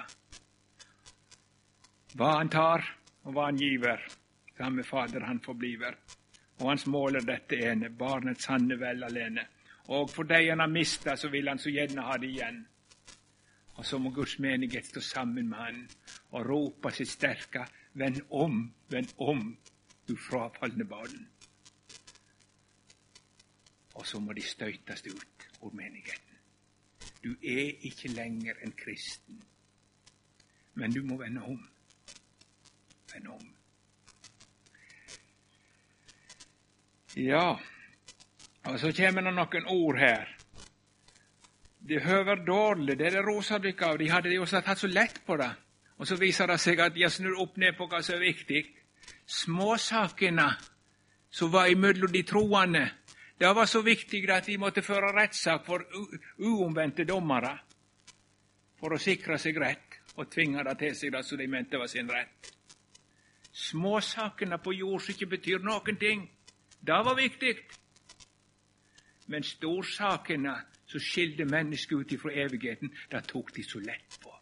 [2.17, 2.87] Hva han tar,
[3.25, 4.01] og hva han giver,
[4.57, 5.99] samme Fader han forbliver.
[6.57, 9.45] Og hans mål er dette ene, barnets sanne vel alene.
[9.93, 12.59] Og for de han har mista, så vil han så gjerne ha det igjen.
[13.75, 15.81] Og så må Guds menighet stå sammen med han
[16.31, 18.57] og rope sitt sterke Vend om,
[18.91, 19.45] vend om,
[20.07, 21.21] du frafalne barn
[23.95, 26.39] og så må de støytes ut av menigheten.
[27.23, 29.41] Du er ikke lenger en kristen,
[30.73, 31.61] men du må vende om.
[33.13, 33.51] Vende om.
[37.15, 37.55] Ja,
[38.65, 40.31] og så kommer det noen ord her.
[41.87, 43.99] Det høver dårlig, det er det rosa dere av.
[44.01, 45.51] De hadde jo tatt så lett på det.
[45.97, 48.63] Og så viser det seg at har snudd opp ned på hva som er viktig.
[49.25, 50.49] Småsakene
[51.31, 52.83] som var imellom de troende,
[53.39, 55.83] det var så viktig at de måtte føre rettssak for
[56.39, 57.57] uomvendte dommere
[58.79, 61.91] for å sikre seg rett og tvinge det til seg det som de mente var
[61.91, 62.51] sin rett.
[63.51, 66.23] Småsakene på jord som ikke betyr noen ting,
[66.79, 67.55] det var viktig.
[69.31, 74.34] Men storsakene som skilte mennesket ut ifra evigheten, det tok de så lett på.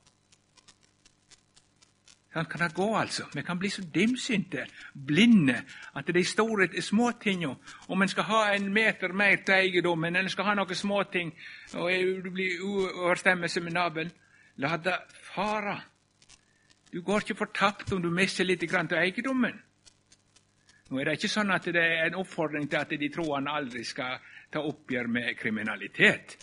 [2.34, 3.28] Sånn kan det gå, altså.
[3.30, 5.60] Vi kan bli så dimsynte, blinde,
[5.94, 7.52] at de store småtinga
[7.88, 11.34] Om en skal ha en meter mer til eiendommen, eller skal ha noen småting,
[11.74, 11.92] og
[12.24, 14.12] du blir uoverstemmelse med naboen
[14.56, 14.98] la det
[15.34, 15.82] fare.
[16.92, 19.62] Du går ikke fortapt om du mister litt til eiendommen.
[20.90, 23.84] Nå er det ikke sånn at det er en oppfordring til at de troende aldri
[23.84, 24.20] skal
[24.52, 26.38] ta oppgjør med kriminalitet.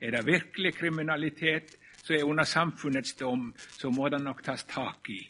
[0.00, 5.08] Er det virkelig kriminalitet som er under samfunnets dom, så må det nok tas tak
[5.08, 5.22] i.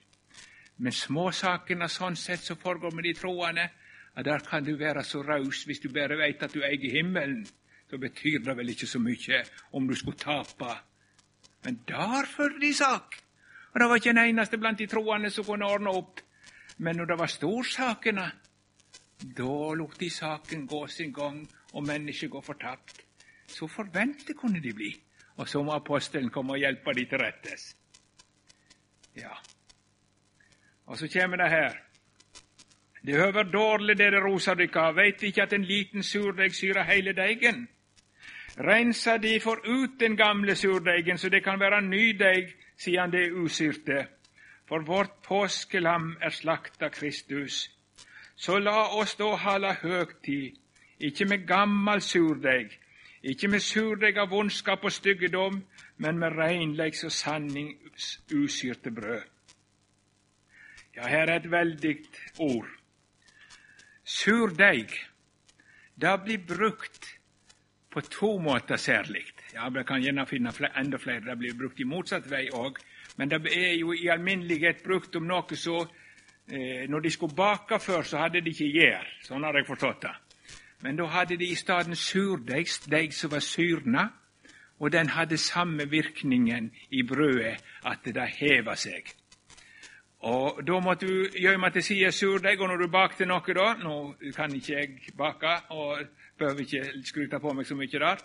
[0.83, 3.69] Men småsakene sånn sett som foregår med de troende,
[4.15, 7.45] at der kan du være så raus hvis du bare veit at du eier himmelen.
[7.91, 9.43] Så betyr det vel ikke så mye
[9.77, 10.73] om du skulle tape.
[11.65, 13.21] Men der førte de sak.
[13.73, 16.21] Og det var ikke en eneste blant de troende som kunne ordne opp.
[16.79, 18.27] Men når det var storsakene,
[19.39, 23.05] da lot de saken gå sin gang, og mennesket gå fortapt.
[23.47, 24.91] Så forventet kunne de bli.
[25.37, 27.77] Og så må apostelen komme og hjelpe dem til rettes.
[29.16, 29.35] Ja.
[30.87, 31.77] Og så kommer det her.
[33.07, 37.66] Det høver dårlig dere roser dykka, veit ikke at en liten surdeig syrer heile deigen?
[38.59, 43.25] Rensa de for ut den gamle surdeigen, så det kan være ny deig, siden det
[43.27, 44.07] er usyrte.
[44.68, 47.70] For vårt påskelam er slakta Kristus.
[48.37, 50.57] Så la oss da hala høgtid,
[51.01, 52.79] ikke med gammal surdeig,
[53.25, 55.63] ikke med surdeig av vondskap og styggedom,
[55.97, 59.23] men med reinleiks og sannings usyrte brød.
[60.97, 61.95] Ja, her er et veldig
[62.39, 62.69] ord.
[64.05, 64.93] Surdeig,
[65.97, 67.09] det blir brukt
[67.91, 69.25] på to måter særlig.
[69.55, 71.21] Ja, Vi kan gjerne finne enda flere.
[71.21, 72.79] Det blir brukt i motsatt vei òg.
[73.17, 75.87] Men det er jo i alminnelighet brukt om noe så
[76.51, 79.07] eh, Når de skulle bake før, så hadde de ikke gjær.
[79.23, 80.15] Sånn har jeg forstått det.
[80.83, 84.09] Men da hadde de i stedet surdeig, deig som var syrna,
[84.79, 89.15] og den hadde samme virkningen i brødet, at det heva seg.
[90.25, 94.15] Og Da måtte du gjøre til side surdeig, og når du bakte noe da Nå
[94.37, 95.99] kan ikke jeg bake, og
[96.39, 98.19] behøver ikke skryte på meg så mye der.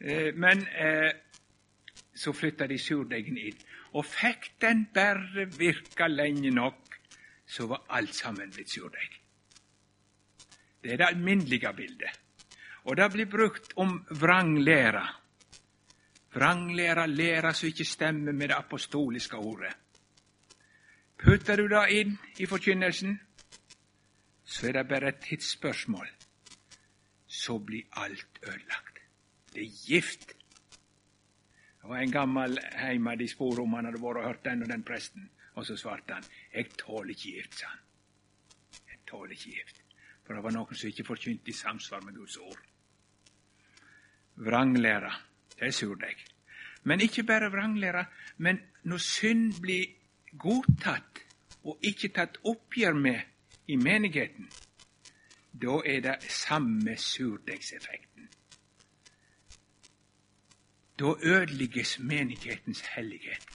[0.00, 1.12] Eh, men eh,
[2.14, 3.58] så flytta de surdeigen inn.
[3.92, 6.98] Og fikk den bare virka lenge nok,
[7.46, 9.25] så var alt sammen blitt surdeig.
[10.86, 12.20] Det er det alminnelige bildet.
[12.84, 15.02] Og det blir brukt om vranglæra.
[16.34, 19.72] Vranglæra, læra som ikke stemmer med det apostoliske ordet.
[21.18, 23.16] Putter du det inn i forkynnelsen,
[24.44, 26.06] så er det bare et tidsspørsmål.
[27.26, 29.00] Så blir alt ødelagt.
[29.54, 30.28] Det er gift.
[31.82, 34.70] Det var en gammel heimad i spurte om han hadde vært og hørt den og
[34.70, 37.78] den presten, og så svarte han 'Jeg tåler ikke gift', sa han.
[38.88, 39.85] Jeg tåler ikke gift.
[40.26, 42.62] For det var noen som ikke forkynte i samsvar med Guds ord.
[44.42, 45.12] Vranglæra,
[45.54, 46.24] det er surdeig.
[46.82, 48.04] Men ikke bare vranglæra,
[48.36, 49.86] men når synd blir
[50.38, 51.22] godtatt
[51.64, 53.20] og ikke tatt oppgjør med
[53.66, 54.50] i menigheten,
[55.62, 58.28] da er det samme surdeigseffekten.
[60.98, 63.46] Da ødelegges menighetens hellighet.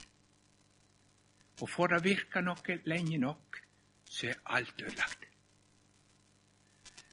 [1.60, 3.60] Og får det virke noe lenge nok,
[4.04, 5.31] så er alt ødelagt.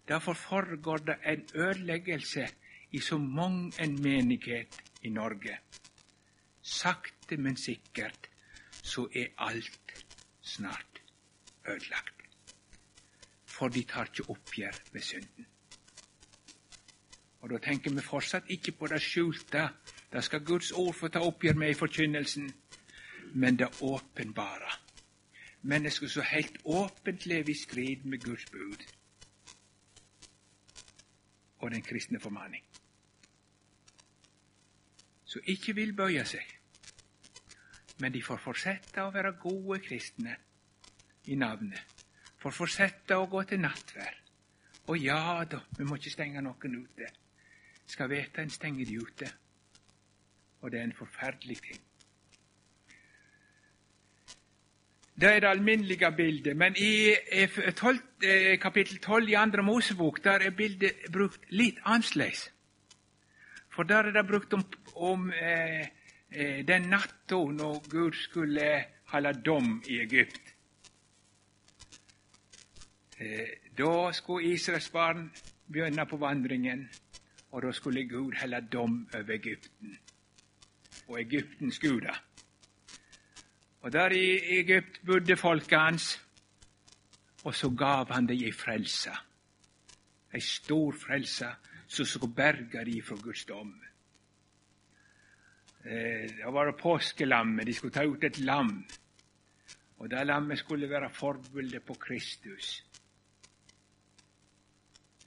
[0.10, 2.48] Derfor foregår det en ødeleggelse
[2.92, 5.58] i så mang en menighet i Norge.
[6.62, 8.30] Sakte, men sikkert
[8.84, 10.06] så er alt
[10.42, 11.02] snart
[11.68, 12.16] ødelagt.
[13.46, 15.48] For de tar ikke oppgjør med synden.
[17.42, 19.70] Og Da tenker vi fortsatt ikke på det skjulte.
[20.12, 22.54] Det skal Guds ord få ta oppgjør med i forkynnelsen.
[23.34, 24.72] Men det åpenbare.
[25.62, 28.99] Mennesker som helt åpent lever i strid med Guds bud
[31.60, 32.64] og den kristne formaning.
[35.26, 36.46] Som ikke vil bøye seg,
[38.00, 40.38] men de får fortsette å være gode kristne
[41.28, 42.06] i navnet.
[42.40, 44.16] Får fortsette å gå til nattverd.
[44.90, 47.12] Og ja da, vi må ikke stenge noen ute.
[47.90, 49.30] Skal vite en stenger de ute.
[50.62, 51.84] Og det er en forferdelig ting.
[55.22, 56.58] Det er det alminnelige bildet.
[56.58, 57.16] Men i
[57.76, 62.54] 12, eh, kapittel 12 i andre Mosebok der er bildet brukt litt annerledes.
[63.70, 64.64] For der er det brukt om,
[64.96, 65.88] om eh,
[66.32, 70.56] eh den natta når Gud skulle holde dom i Egypt.
[73.20, 73.48] Eh,
[73.78, 75.32] da skulle Israels barn
[75.74, 76.90] begynne på vandringen,
[77.52, 79.98] og da skulle Gud holde dom over Egypten
[81.08, 82.29] og Egyptens guder.
[83.82, 86.26] Og der i Egypt bodde folket hans,
[87.44, 89.12] og så gav han dem ei frelse.
[90.34, 91.48] Ei stor frelse
[91.88, 93.72] som skulle berge dem fra Guds dom.
[95.86, 97.68] Eh, det var påskelammet.
[97.68, 98.86] De skulle ta ut et lam.
[99.98, 102.86] Og det lammet skulle være forbildet på Kristus.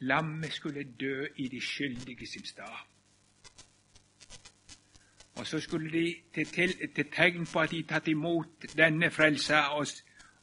[0.00, 2.91] Lammet skulle dø i de skyldige sin stad.
[5.36, 9.62] Og så skulle de til, til, til tegn på at de tatt imot denne frelsa
[9.78, 9.86] og,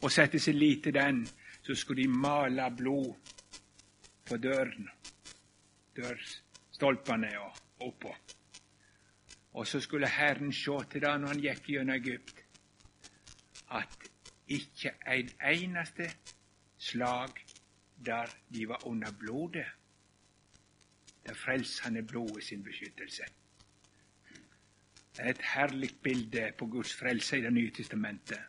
[0.01, 1.27] og sette sin lit til den,
[1.63, 3.13] så skulle de male blod
[4.25, 4.89] på døren,
[5.95, 8.15] dørstolpene og oppå.
[9.53, 12.45] Og så skulle Herren se til det når han gikk gjennom Egypt,
[13.71, 14.09] at
[14.47, 16.09] ikke en eneste
[16.77, 17.33] slag
[18.05, 19.65] der de var under blodet.
[21.25, 23.23] Der frelsende blodet sin beskyttelse.
[25.20, 28.39] Er et herlig bilde på Guds frelse i Det nye testamentet.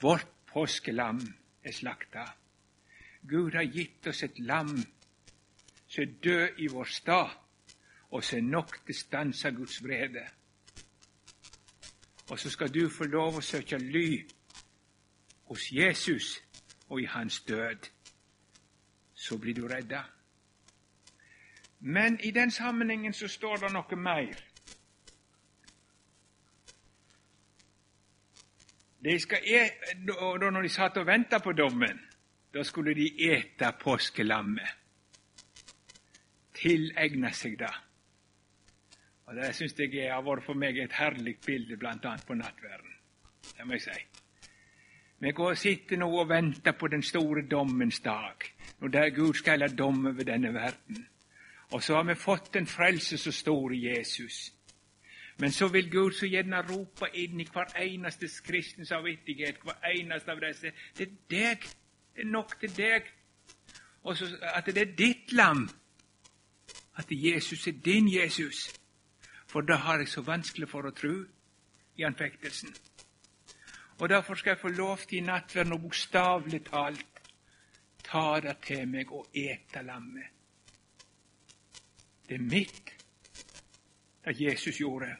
[0.00, 1.20] Vårt påskelam
[1.64, 2.24] er slakta.
[3.28, 4.72] Gud har gitt oss et lam
[5.88, 7.30] som er død i vår stad,
[8.10, 10.24] og som er nok til å stanse Guds vrede.
[12.30, 14.22] Og så skal du få lov å søke ly
[15.50, 16.38] hos Jesus
[16.88, 17.90] og i hans død
[19.14, 20.02] så blir du redda.
[21.80, 24.34] Men i den sammenhengen så står det noe mer.
[29.04, 29.68] De skal e
[30.06, 32.00] da når de satt og venta på dommen,
[32.54, 34.76] da skulle de ete påskelammet.
[36.54, 37.74] Tilegne seg det.
[39.26, 42.16] Og Det syns jeg har vært for meg et herlig bilde, bl.a.
[42.26, 42.96] på nattverden.
[43.56, 44.00] Det må jeg si.
[45.20, 48.46] Vi går og sitter nå og venter på den store dommens dag
[48.80, 51.06] når der Gud skal ha dom over denne verden.
[51.70, 54.52] Og så har vi fått en frelse så stor i Jesus.
[55.40, 60.32] Men så vil Gud så gjerne rope inn i hver eneste kristens samvittighet, hver eneste
[60.32, 61.64] av disse Det er deg.
[62.14, 63.08] Det er nok til deg.
[64.02, 65.68] Og så at det er ditt lam.
[66.96, 68.68] At Jesus er din Jesus.
[69.46, 71.14] For det har jeg så vanskelig for å tro
[71.96, 72.74] i anfektelsen.
[74.00, 77.20] Og derfor skal jeg få lov til i nattverden og bokstavelig talt
[78.10, 80.30] ta det til meg og ete lammet.
[82.28, 82.94] Det er mitt,
[84.24, 85.16] det Jesus gjorde.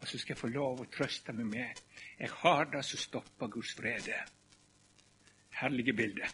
[0.00, 1.80] Og så skal jeg få lov å trøste meg med
[2.18, 4.16] jeg har det som stopper Guds frede.
[5.60, 6.28] Herlige bilde.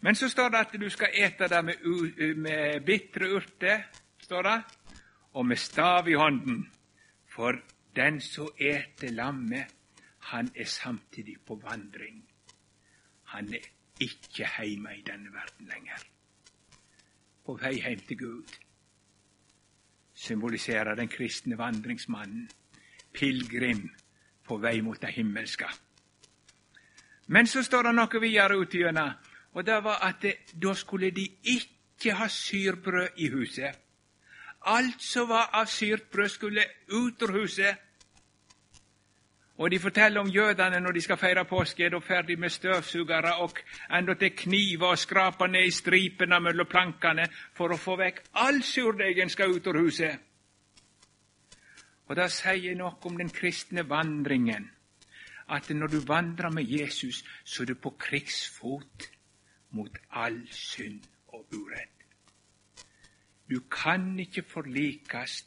[0.00, 1.88] Men så står det at du skal ete det med,
[2.36, 3.82] med bitre urter,
[4.22, 4.58] står det,
[5.32, 6.62] og med stav i hånden.
[7.28, 7.58] For
[7.96, 9.74] den som eter lammet,
[10.30, 12.22] han er samtidig på vandring.
[13.34, 13.68] Han er
[14.00, 16.04] ikke hjemme i denne verden lenger.
[17.44, 18.56] På vei hjem til Gud
[20.18, 22.48] symboliserer den kristne vandringsmannen
[23.14, 23.88] pilegrim
[24.44, 25.68] på vei mot det himmelske.
[27.28, 29.12] Men så står det noe videre ut gjennom,
[29.54, 33.74] og det var at det, da skulle de ikke ha syrbrød i huset.
[34.66, 37.87] Alt som var av syrt brød, skulle ut av huset
[39.58, 43.34] og de forteller om jødene når de skal feire påske, er de ferdig med støvsugere
[43.42, 43.58] og
[43.98, 47.26] endatil kniver og skraper ned i stripene mellom plankene
[47.58, 50.14] for å få vekk all surdeigen skal ut av huset.
[52.06, 54.70] Og Det sier noe om den kristne vandringen,
[55.48, 59.10] at når du vandrer med Jesus, så er du på krigsfot
[59.70, 61.02] mot all synd
[61.34, 62.06] og urett.
[63.50, 65.44] Du kan ikke forlikes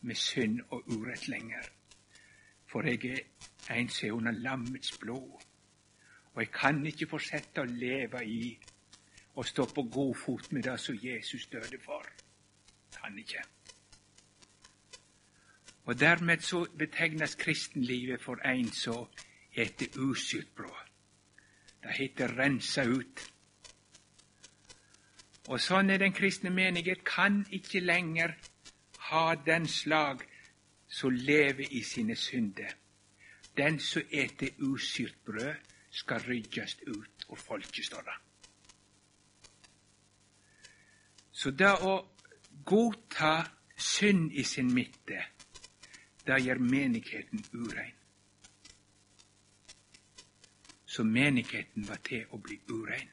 [0.00, 1.73] med synd og urett lenger
[2.74, 3.20] for jeg
[3.68, 5.42] er en som er under lammets blod.
[6.34, 8.48] Og jeg kan ikke fortsette å leve i
[9.34, 12.08] og stå på god fot med det som Jesus døde for.
[12.96, 13.44] Kan ikke.
[15.84, 19.06] Og dermed så betegnes kristenlivet for en som
[19.54, 20.90] eter usyrt brød.
[21.82, 23.26] Det heter rensa ut.
[25.46, 28.34] Og sånn er den kristne menighet kan ikke lenger
[29.12, 30.26] ha den slag
[30.94, 32.70] som lever i sine synder.
[33.56, 35.54] Den som eter usyrt brød,
[35.90, 38.14] skal ryddast ut og folket, står det.
[41.30, 41.94] Så det å
[42.66, 43.44] godta
[43.76, 45.22] synd i sin midte,
[46.26, 47.94] det gjør menigheten urein.
[50.86, 53.10] Så menigheten var til å bli urein.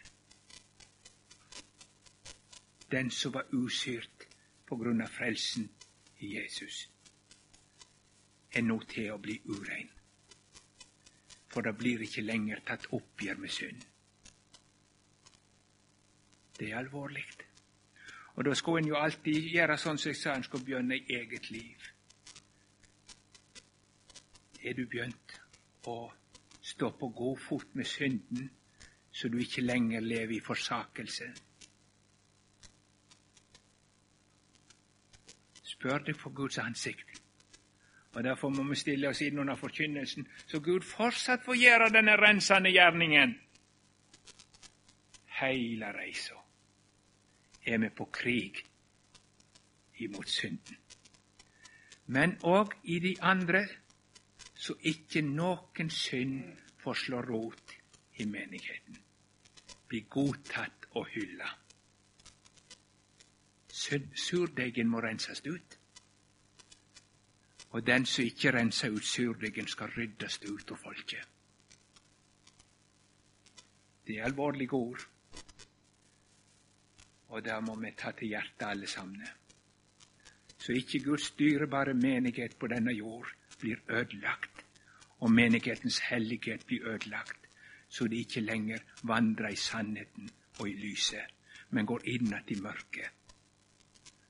[2.92, 4.28] Den som var usyrt
[4.66, 5.70] på grunn av frelsen
[6.20, 6.91] i Jesus,
[8.54, 9.90] er nå til å bli urein.
[11.52, 13.88] For det blir ikke lenger tatt oppgjør med synd.
[16.60, 17.26] Det er alvorlig.
[18.36, 21.18] Og da skulle en jo alltid gjøre sånn som jeg sa, en skulle begynne i
[21.18, 21.88] eget liv.
[24.64, 25.36] Er du begynt
[25.90, 25.98] å
[26.62, 28.52] stå på god fot med synden,
[29.12, 31.32] så du ikke lenger lever i forsakelse?
[35.74, 37.11] Spør deg for Guds ansikt.
[38.14, 42.18] Og Derfor må vi stille oss inn under forkynnelsen, så Gud fortsatt får gjøre denne
[42.20, 43.38] rensende gjerningen.
[45.40, 46.36] Heile reisa
[47.66, 48.60] er vi på krig
[50.04, 50.78] imot synden.
[52.06, 53.64] Men òg i de andre,
[54.56, 56.44] så ikke noen synd
[56.84, 57.76] får slå rot
[58.20, 58.98] i menigheten.
[59.88, 61.48] Bli godtatt og hylla.
[63.72, 65.81] Surdeigen må renses ut.
[67.72, 71.28] Og den som ikke renser ut surdeigen, skal ryddast ut av folket.
[74.08, 75.04] Det er alvorlige ord,
[77.32, 79.28] og det må vi ta til hjertet alle sammen.
[80.58, 84.66] Så ikke Guds dyrebare menighet på denne jord blir ødelagt,
[85.20, 87.48] og menighetens hellighet blir ødelagt,
[87.90, 91.26] så de ikke lenger vandrer i sannheten og i lyset,
[91.70, 93.10] men går inn i mørket.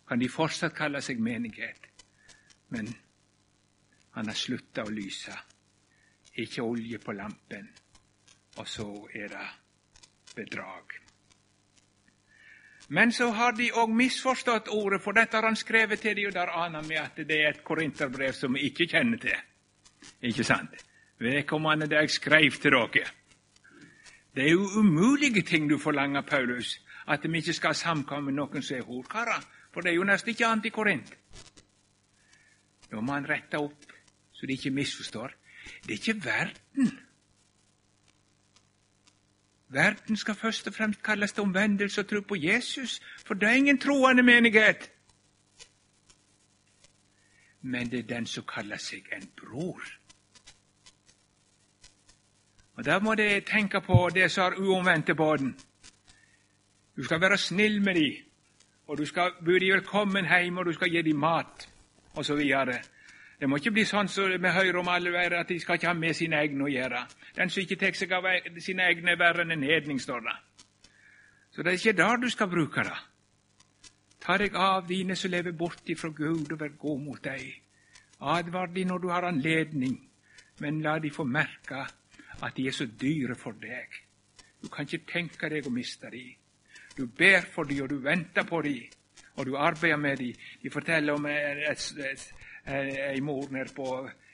[0.08, 1.88] Kan de fortsatt kalle seg menighet,
[2.70, 2.88] men
[4.12, 5.36] han har slutta å lyse.
[6.42, 7.70] Ikke olje på lampen.
[8.60, 9.48] Og så er det
[10.36, 10.98] bedrag.
[12.92, 16.36] Men så har de òg misforstått ordet, for dette har han skrevet til dem, og
[16.36, 19.38] der aner vi at det er et korinterbrev som vi ikke kjenner til.
[20.28, 20.76] Ikke sant?
[21.22, 23.06] Vedkommende det jeg skrev til dere.
[24.36, 28.64] Det er jo umulige ting du forlanger, Paulus, at vi ikke skal samkomme med noen
[28.64, 29.40] som er horkarer,
[29.72, 31.00] for det er jo nesten ikke annet i.
[32.92, 34.01] Da må han rette opp
[34.42, 35.34] så de ikke misforstår.
[35.84, 37.00] Det er ikke verden.
[39.70, 43.54] Verden skal først og fremst kalles til omvendelse og tro på Jesus, for det er
[43.54, 44.92] ingen troende menighet.
[47.62, 49.82] Men det er den som kaller seg en bror.
[52.74, 55.60] Og Da må de tenke på det som har uomvendte båten.
[56.98, 58.26] Du skal være snill med dem,
[58.88, 61.70] og du skal by dem velkommen hjem, og du skal gi dem mat,
[62.16, 62.42] osv.
[63.42, 65.90] Det må ikke bli sånn som vi hører om alle veier, at de skal ikke
[65.90, 67.00] ha med sine egne å gjøre.
[67.34, 68.28] Den som ikke tar seg av
[68.62, 70.36] sine egne, er verre enn en hedning, står det.
[71.50, 73.00] Så det er ikke der du skal bruke det.
[74.22, 77.48] Ta deg av dine som lever bort ifra Gud, og vær god mot deg.
[78.22, 79.98] Advar de når du har anledning,
[80.62, 83.98] men la de få merke at de er så dyre for deg.
[84.62, 86.28] Du kan ikke tenke deg å miste de.
[86.94, 88.78] Du ber for de, og du venter på de,
[89.34, 90.30] og du arbeider med de.
[90.62, 92.41] De forteller om et, et, et
[92.72, 93.88] ei mor nede på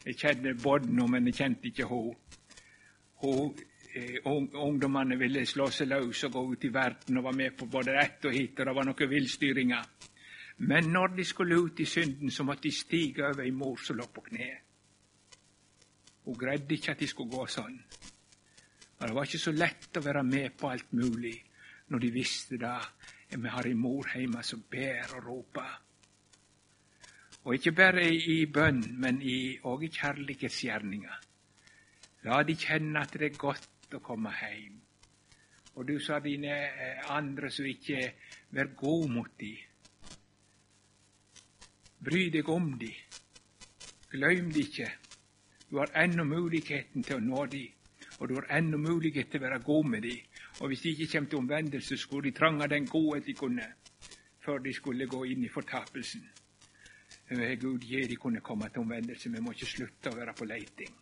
[0.05, 2.15] Jeg kjente Bodno, men jeg kjente ikke henne.
[3.97, 7.65] Eh, ungdommene ville slå seg løs og gå ut i verden og var med på
[7.65, 9.87] både ett og hit, og det var noen villstyringer.
[10.69, 13.97] Men når de skulle ut i synden, så måtte de stige over ei mor som
[13.97, 14.51] lå på kne.
[16.25, 17.77] Hun greide ikke at de skulle gå sånn.
[18.97, 21.35] Og Det var ikke så lett å være med på alt mulig
[21.87, 22.79] når de visste det.
[23.29, 25.86] vi har ei mor hjemme som ber og roper.
[27.47, 29.21] Og ikke bare i bønn, men
[29.63, 31.19] òg i, i kjærlighetsgjerninger.
[32.27, 34.73] La de kjenne at det er godt å komme hjem.
[35.79, 38.01] Og du sa dine eh, andre som ikke
[38.51, 39.53] vær god mot de.
[42.03, 42.89] Bry deg om de.
[44.11, 44.89] Glem de ikke.
[45.69, 47.63] Du har ennå muligheten til å nå de,
[48.19, 50.17] og du har ennå mulighet til å være god med de.
[50.59, 53.71] Og hvis de ikke kommer til omvendelse, skulle de trange den godhet de kunne,
[54.43, 56.27] før de skulle gå inn i fortapelsen.
[57.29, 59.29] Gud gi de kunne komme til omvendelse.
[59.29, 60.93] Vi må ikke slutte å være på leiting.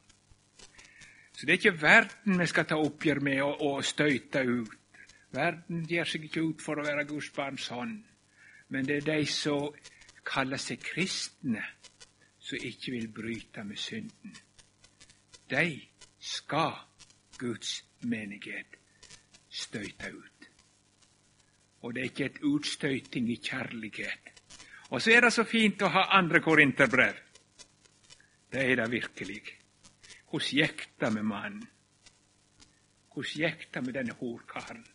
[1.36, 5.02] Så det er ikke verden vi skal ta oppgjør med og, støyte ut.
[5.36, 7.98] Verden gir seg ikke ut for å være Guds barn sånn.
[8.72, 9.68] Men det er de som
[10.26, 11.62] kaller seg kristne,
[12.40, 14.34] som ikke vil bryte med synden.
[15.52, 15.68] De
[16.18, 16.80] skal
[17.38, 18.80] Guds menighet
[19.50, 20.50] støyte ut.
[21.84, 24.35] Og det er ikke et utstøyting i kjærlighet.
[24.90, 27.22] Og så er det så fint å ha andre korinterbrev.
[28.52, 29.40] Det er det virkelig.
[30.30, 31.64] Hvordan gikk det med mannen?
[33.14, 34.86] Hvordan gikk det med denne horkaren?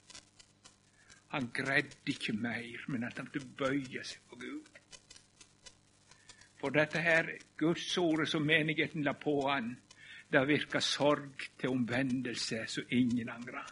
[1.31, 4.79] Han greide ikke mer, men at han måtte bøye seg for Gud.
[6.61, 9.71] For dette her Gudsordet som menigheten la på han,
[10.31, 13.63] det virka sorg til omvendelse så ingen angra.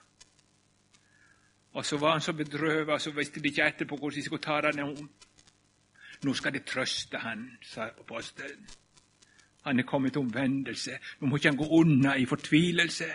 [1.72, 4.60] Og så var han så bedrøva, så visste de ikke etterpå hvordan de skulle ta
[4.60, 4.74] det
[6.24, 6.34] nå.
[6.34, 8.66] Skal de trøste han, sa apostelen.
[9.66, 10.98] Han er kommet til omvendelse.
[11.20, 13.08] Nå må ikke han gå unna i fortvilelse.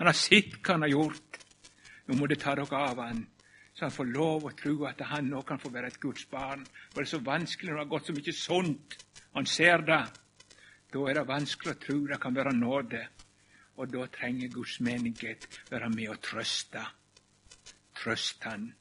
[0.00, 1.38] Han har sett hva han har gjort.
[2.08, 3.20] Nå må det ta dere av han,
[3.74, 6.64] så han får lov å tro at han nå kan få være et Guds barn.
[6.90, 8.96] For det er så vanskelig når det har gått så mye sunt.
[9.36, 10.00] Han ser det.
[10.90, 13.04] Da er det vanskelig å tro det kan være nåde.
[13.78, 16.82] Og da trenger Guds menighet være med og trøste.
[18.00, 18.72] Trøst Han.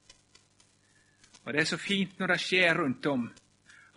[1.49, 3.23] Og Det er så fint når det skjer rundt om,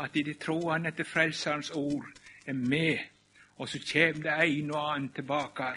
[0.00, 2.06] at de troende etter Frelserens ord
[2.48, 3.02] er med,
[3.60, 5.68] og så kommer det en og annen tilbake.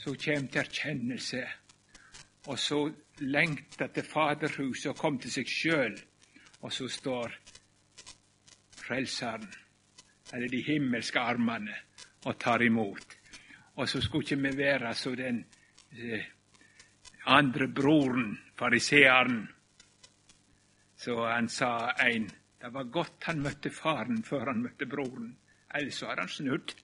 [0.00, 1.44] Så kommer til erkjennelse,
[2.46, 2.80] og så
[3.18, 6.00] lengter til Faderhuset og kommer til seg sjøl,
[6.62, 7.38] og så står
[8.86, 9.48] Frelseren,
[10.32, 11.76] eller de himmelske armene,
[12.24, 13.18] og tar imot.
[13.76, 15.44] Og så skulle ikke vi være så den
[15.92, 16.24] eh,
[17.26, 19.50] andre broren, fariseeren,
[21.02, 22.30] så han sa ein
[22.62, 25.32] det var godt han møtte faren før han møtte broren,
[25.74, 26.74] ellers hadde han snudd.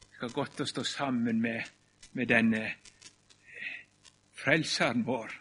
[0.00, 1.62] Det skal godt å stå sammen med,
[2.18, 2.64] med denne
[4.42, 5.36] frelseren vår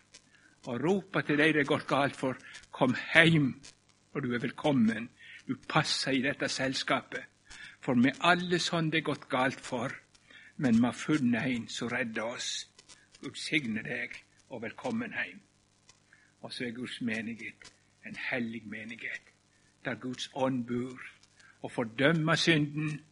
[0.69, 2.37] og rope til deg det gått galt for,
[2.69, 3.55] kom heim,
[4.13, 5.09] og du er velkommen.
[5.47, 7.25] Du passer i dette selskapet.
[7.81, 9.89] For med alle sånn det er gått galt for,
[10.61, 12.67] men vi har funnet en som redder oss.
[13.23, 14.19] Gud signe deg
[14.49, 15.41] og velkommen hjem.
[16.41, 17.73] Og så er Guds menighet
[18.05, 19.21] en hellig menighet,
[19.85, 21.01] der Guds ånd bor
[21.61, 23.05] og fordømmer synden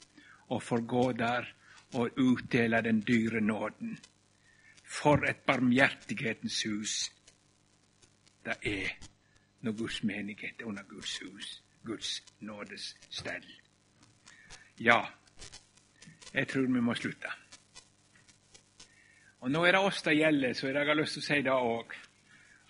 [0.47, 1.45] og får gå der
[1.93, 3.99] og utdele den dyre nåden.
[4.83, 7.11] For et barmhjertighetens hus
[8.45, 8.89] det er
[9.61, 13.45] når Guds menighet er under Guds hus, Guds nådes stell.
[14.79, 15.01] Ja,
[16.33, 17.27] jeg tror vi må slutte.
[19.41, 21.53] Og Nå er det oss det gjelder, så jeg har lyst til å si det
[21.53, 21.97] òg.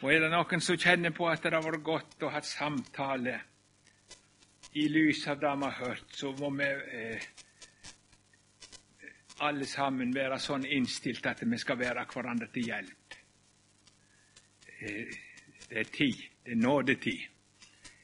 [0.04, 3.38] Og er det noen som kjenner på at det har vært godt å ha samtale
[4.78, 7.30] i lys av det vi har hørt, så må vi eh,
[9.48, 13.18] alle sammen være sånn innstilt at vi skal være hverandre til hjelp.
[14.78, 15.18] Eh,
[15.70, 16.22] det er tid.
[16.44, 17.26] Det er nådetid.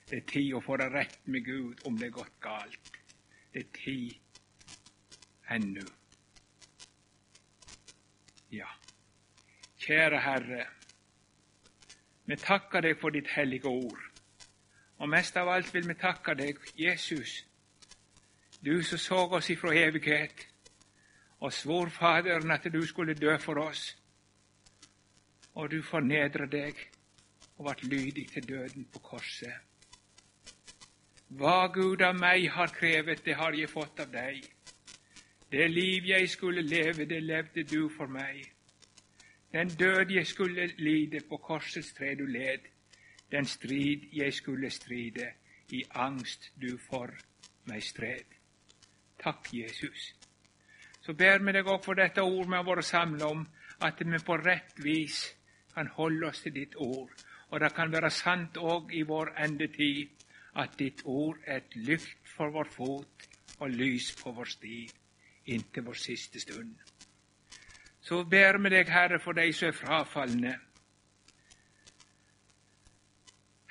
[0.10, 2.98] Det er tid å få det rett med Gud om det er gått galt.
[3.54, 4.40] Det er tid
[5.54, 5.86] ennå.
[8.54, 8.68] Ja.
[9.82, 10.66] Kjære Herre,
[12.26, 14.04] vi takker deg for ditt hellige ord.
[15.02, 17.40] Og mest av alt vil vi takke deg, Jesus,
[18.62, 20.46] du som så oss ifra evighet,
[21.42, 23.98] og svor Faderen at du skulle dø for oss.
[25.56, 26.78] Og du fornedra deg
[27.58, 29.58] og vart lydig til døden på korset.
[31.34, 34.46] Hva Gud av meg har krevet, det har jeg fått av deg.
[35.54, 38.40] Det liv jeg skulle leve, det levde du for meg.
[39.54, 42.66] Den død jeg skulle lide, på korsets tre du led.
[43.32, 45.28] Den strid jeg skulle stride,
[45.70, 47.14] i angst du for
[47.70, 48.34] meg stred.
[49.24, 50.16] Takk, Jesus.
[51.02, 53.46] Så ber vi deg òg for dette ord vi har vært samla om,
[53.82, 55.22] at vi på rett vis
[55.76, 57.14] kan holde oss til ditt ord.
[57.50, 60.26] Og det kan være sant òg i vår endetid
[60.56, 63.30] at ditt ord er et lykt for vår fot
[63.60, 64.82] og lys på vår sti
[65.46, 66.76] inntil vår siste stund.
[68.02, 70.54] Så ber vi deg, Herre, for de som er frafalne.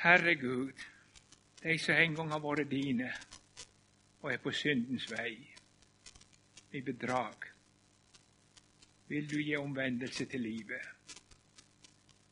[0.02, 0.78] Herre Gud,
[1.62, 3.12] de som en gang har vært dine
[4.22, 5.34] og er på syndens vei,
[6.72, 7.48] i bedrag,
[9.08, 11.18] vil du gi omvendelse til livet.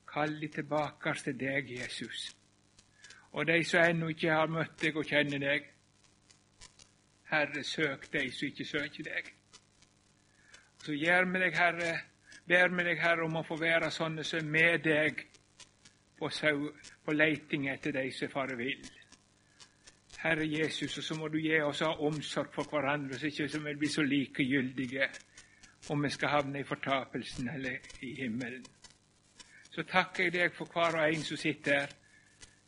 [0.09, 2.31] Kall de tilbake til deg, Jesus.
[3.33, 5.69] Og de som ennå ikke har møtt deg og kjenner deg,
[7.31, 9.33] Herre, søk deg som ikke søker deg.
[10.85, 11.91] Så gjør vi deg, Herre,
[12.49, 15.21] ber vi deg, Herre, om å få være sånne som er med deg
[16.19, 16.31] på,
[17.05, 18.81] på leiting etter deg som fare vil.
[20.21, 23.77] Herre Jesus, og så må du gi oss av omsorg for hverandre, så ikke vi
[23.81, 25.09] blir så likegyldige
[25.89, 28.67] om vi skal havne i fortapelsen eller i himmelen.
[29.71, 31.95] Så takker jeg deg for hver og en som sitter her.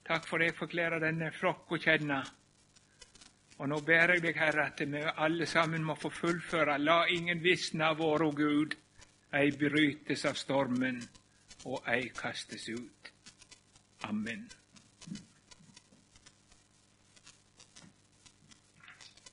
[0.06, 2.22] Takk for at jeg får klære denne flokk å kjenne.
[3.62, 6.80] Og nå ber jeg deg, Herre, at vi alle sammen må få fullføre.
[6.82, 8.74] La ingen visne av vår, og Gud.
[9.38, 10.98] Ei brytes av stormen,
[11.70, 13.12] og ei kastes ut.
[14.10, 14.42] Amen.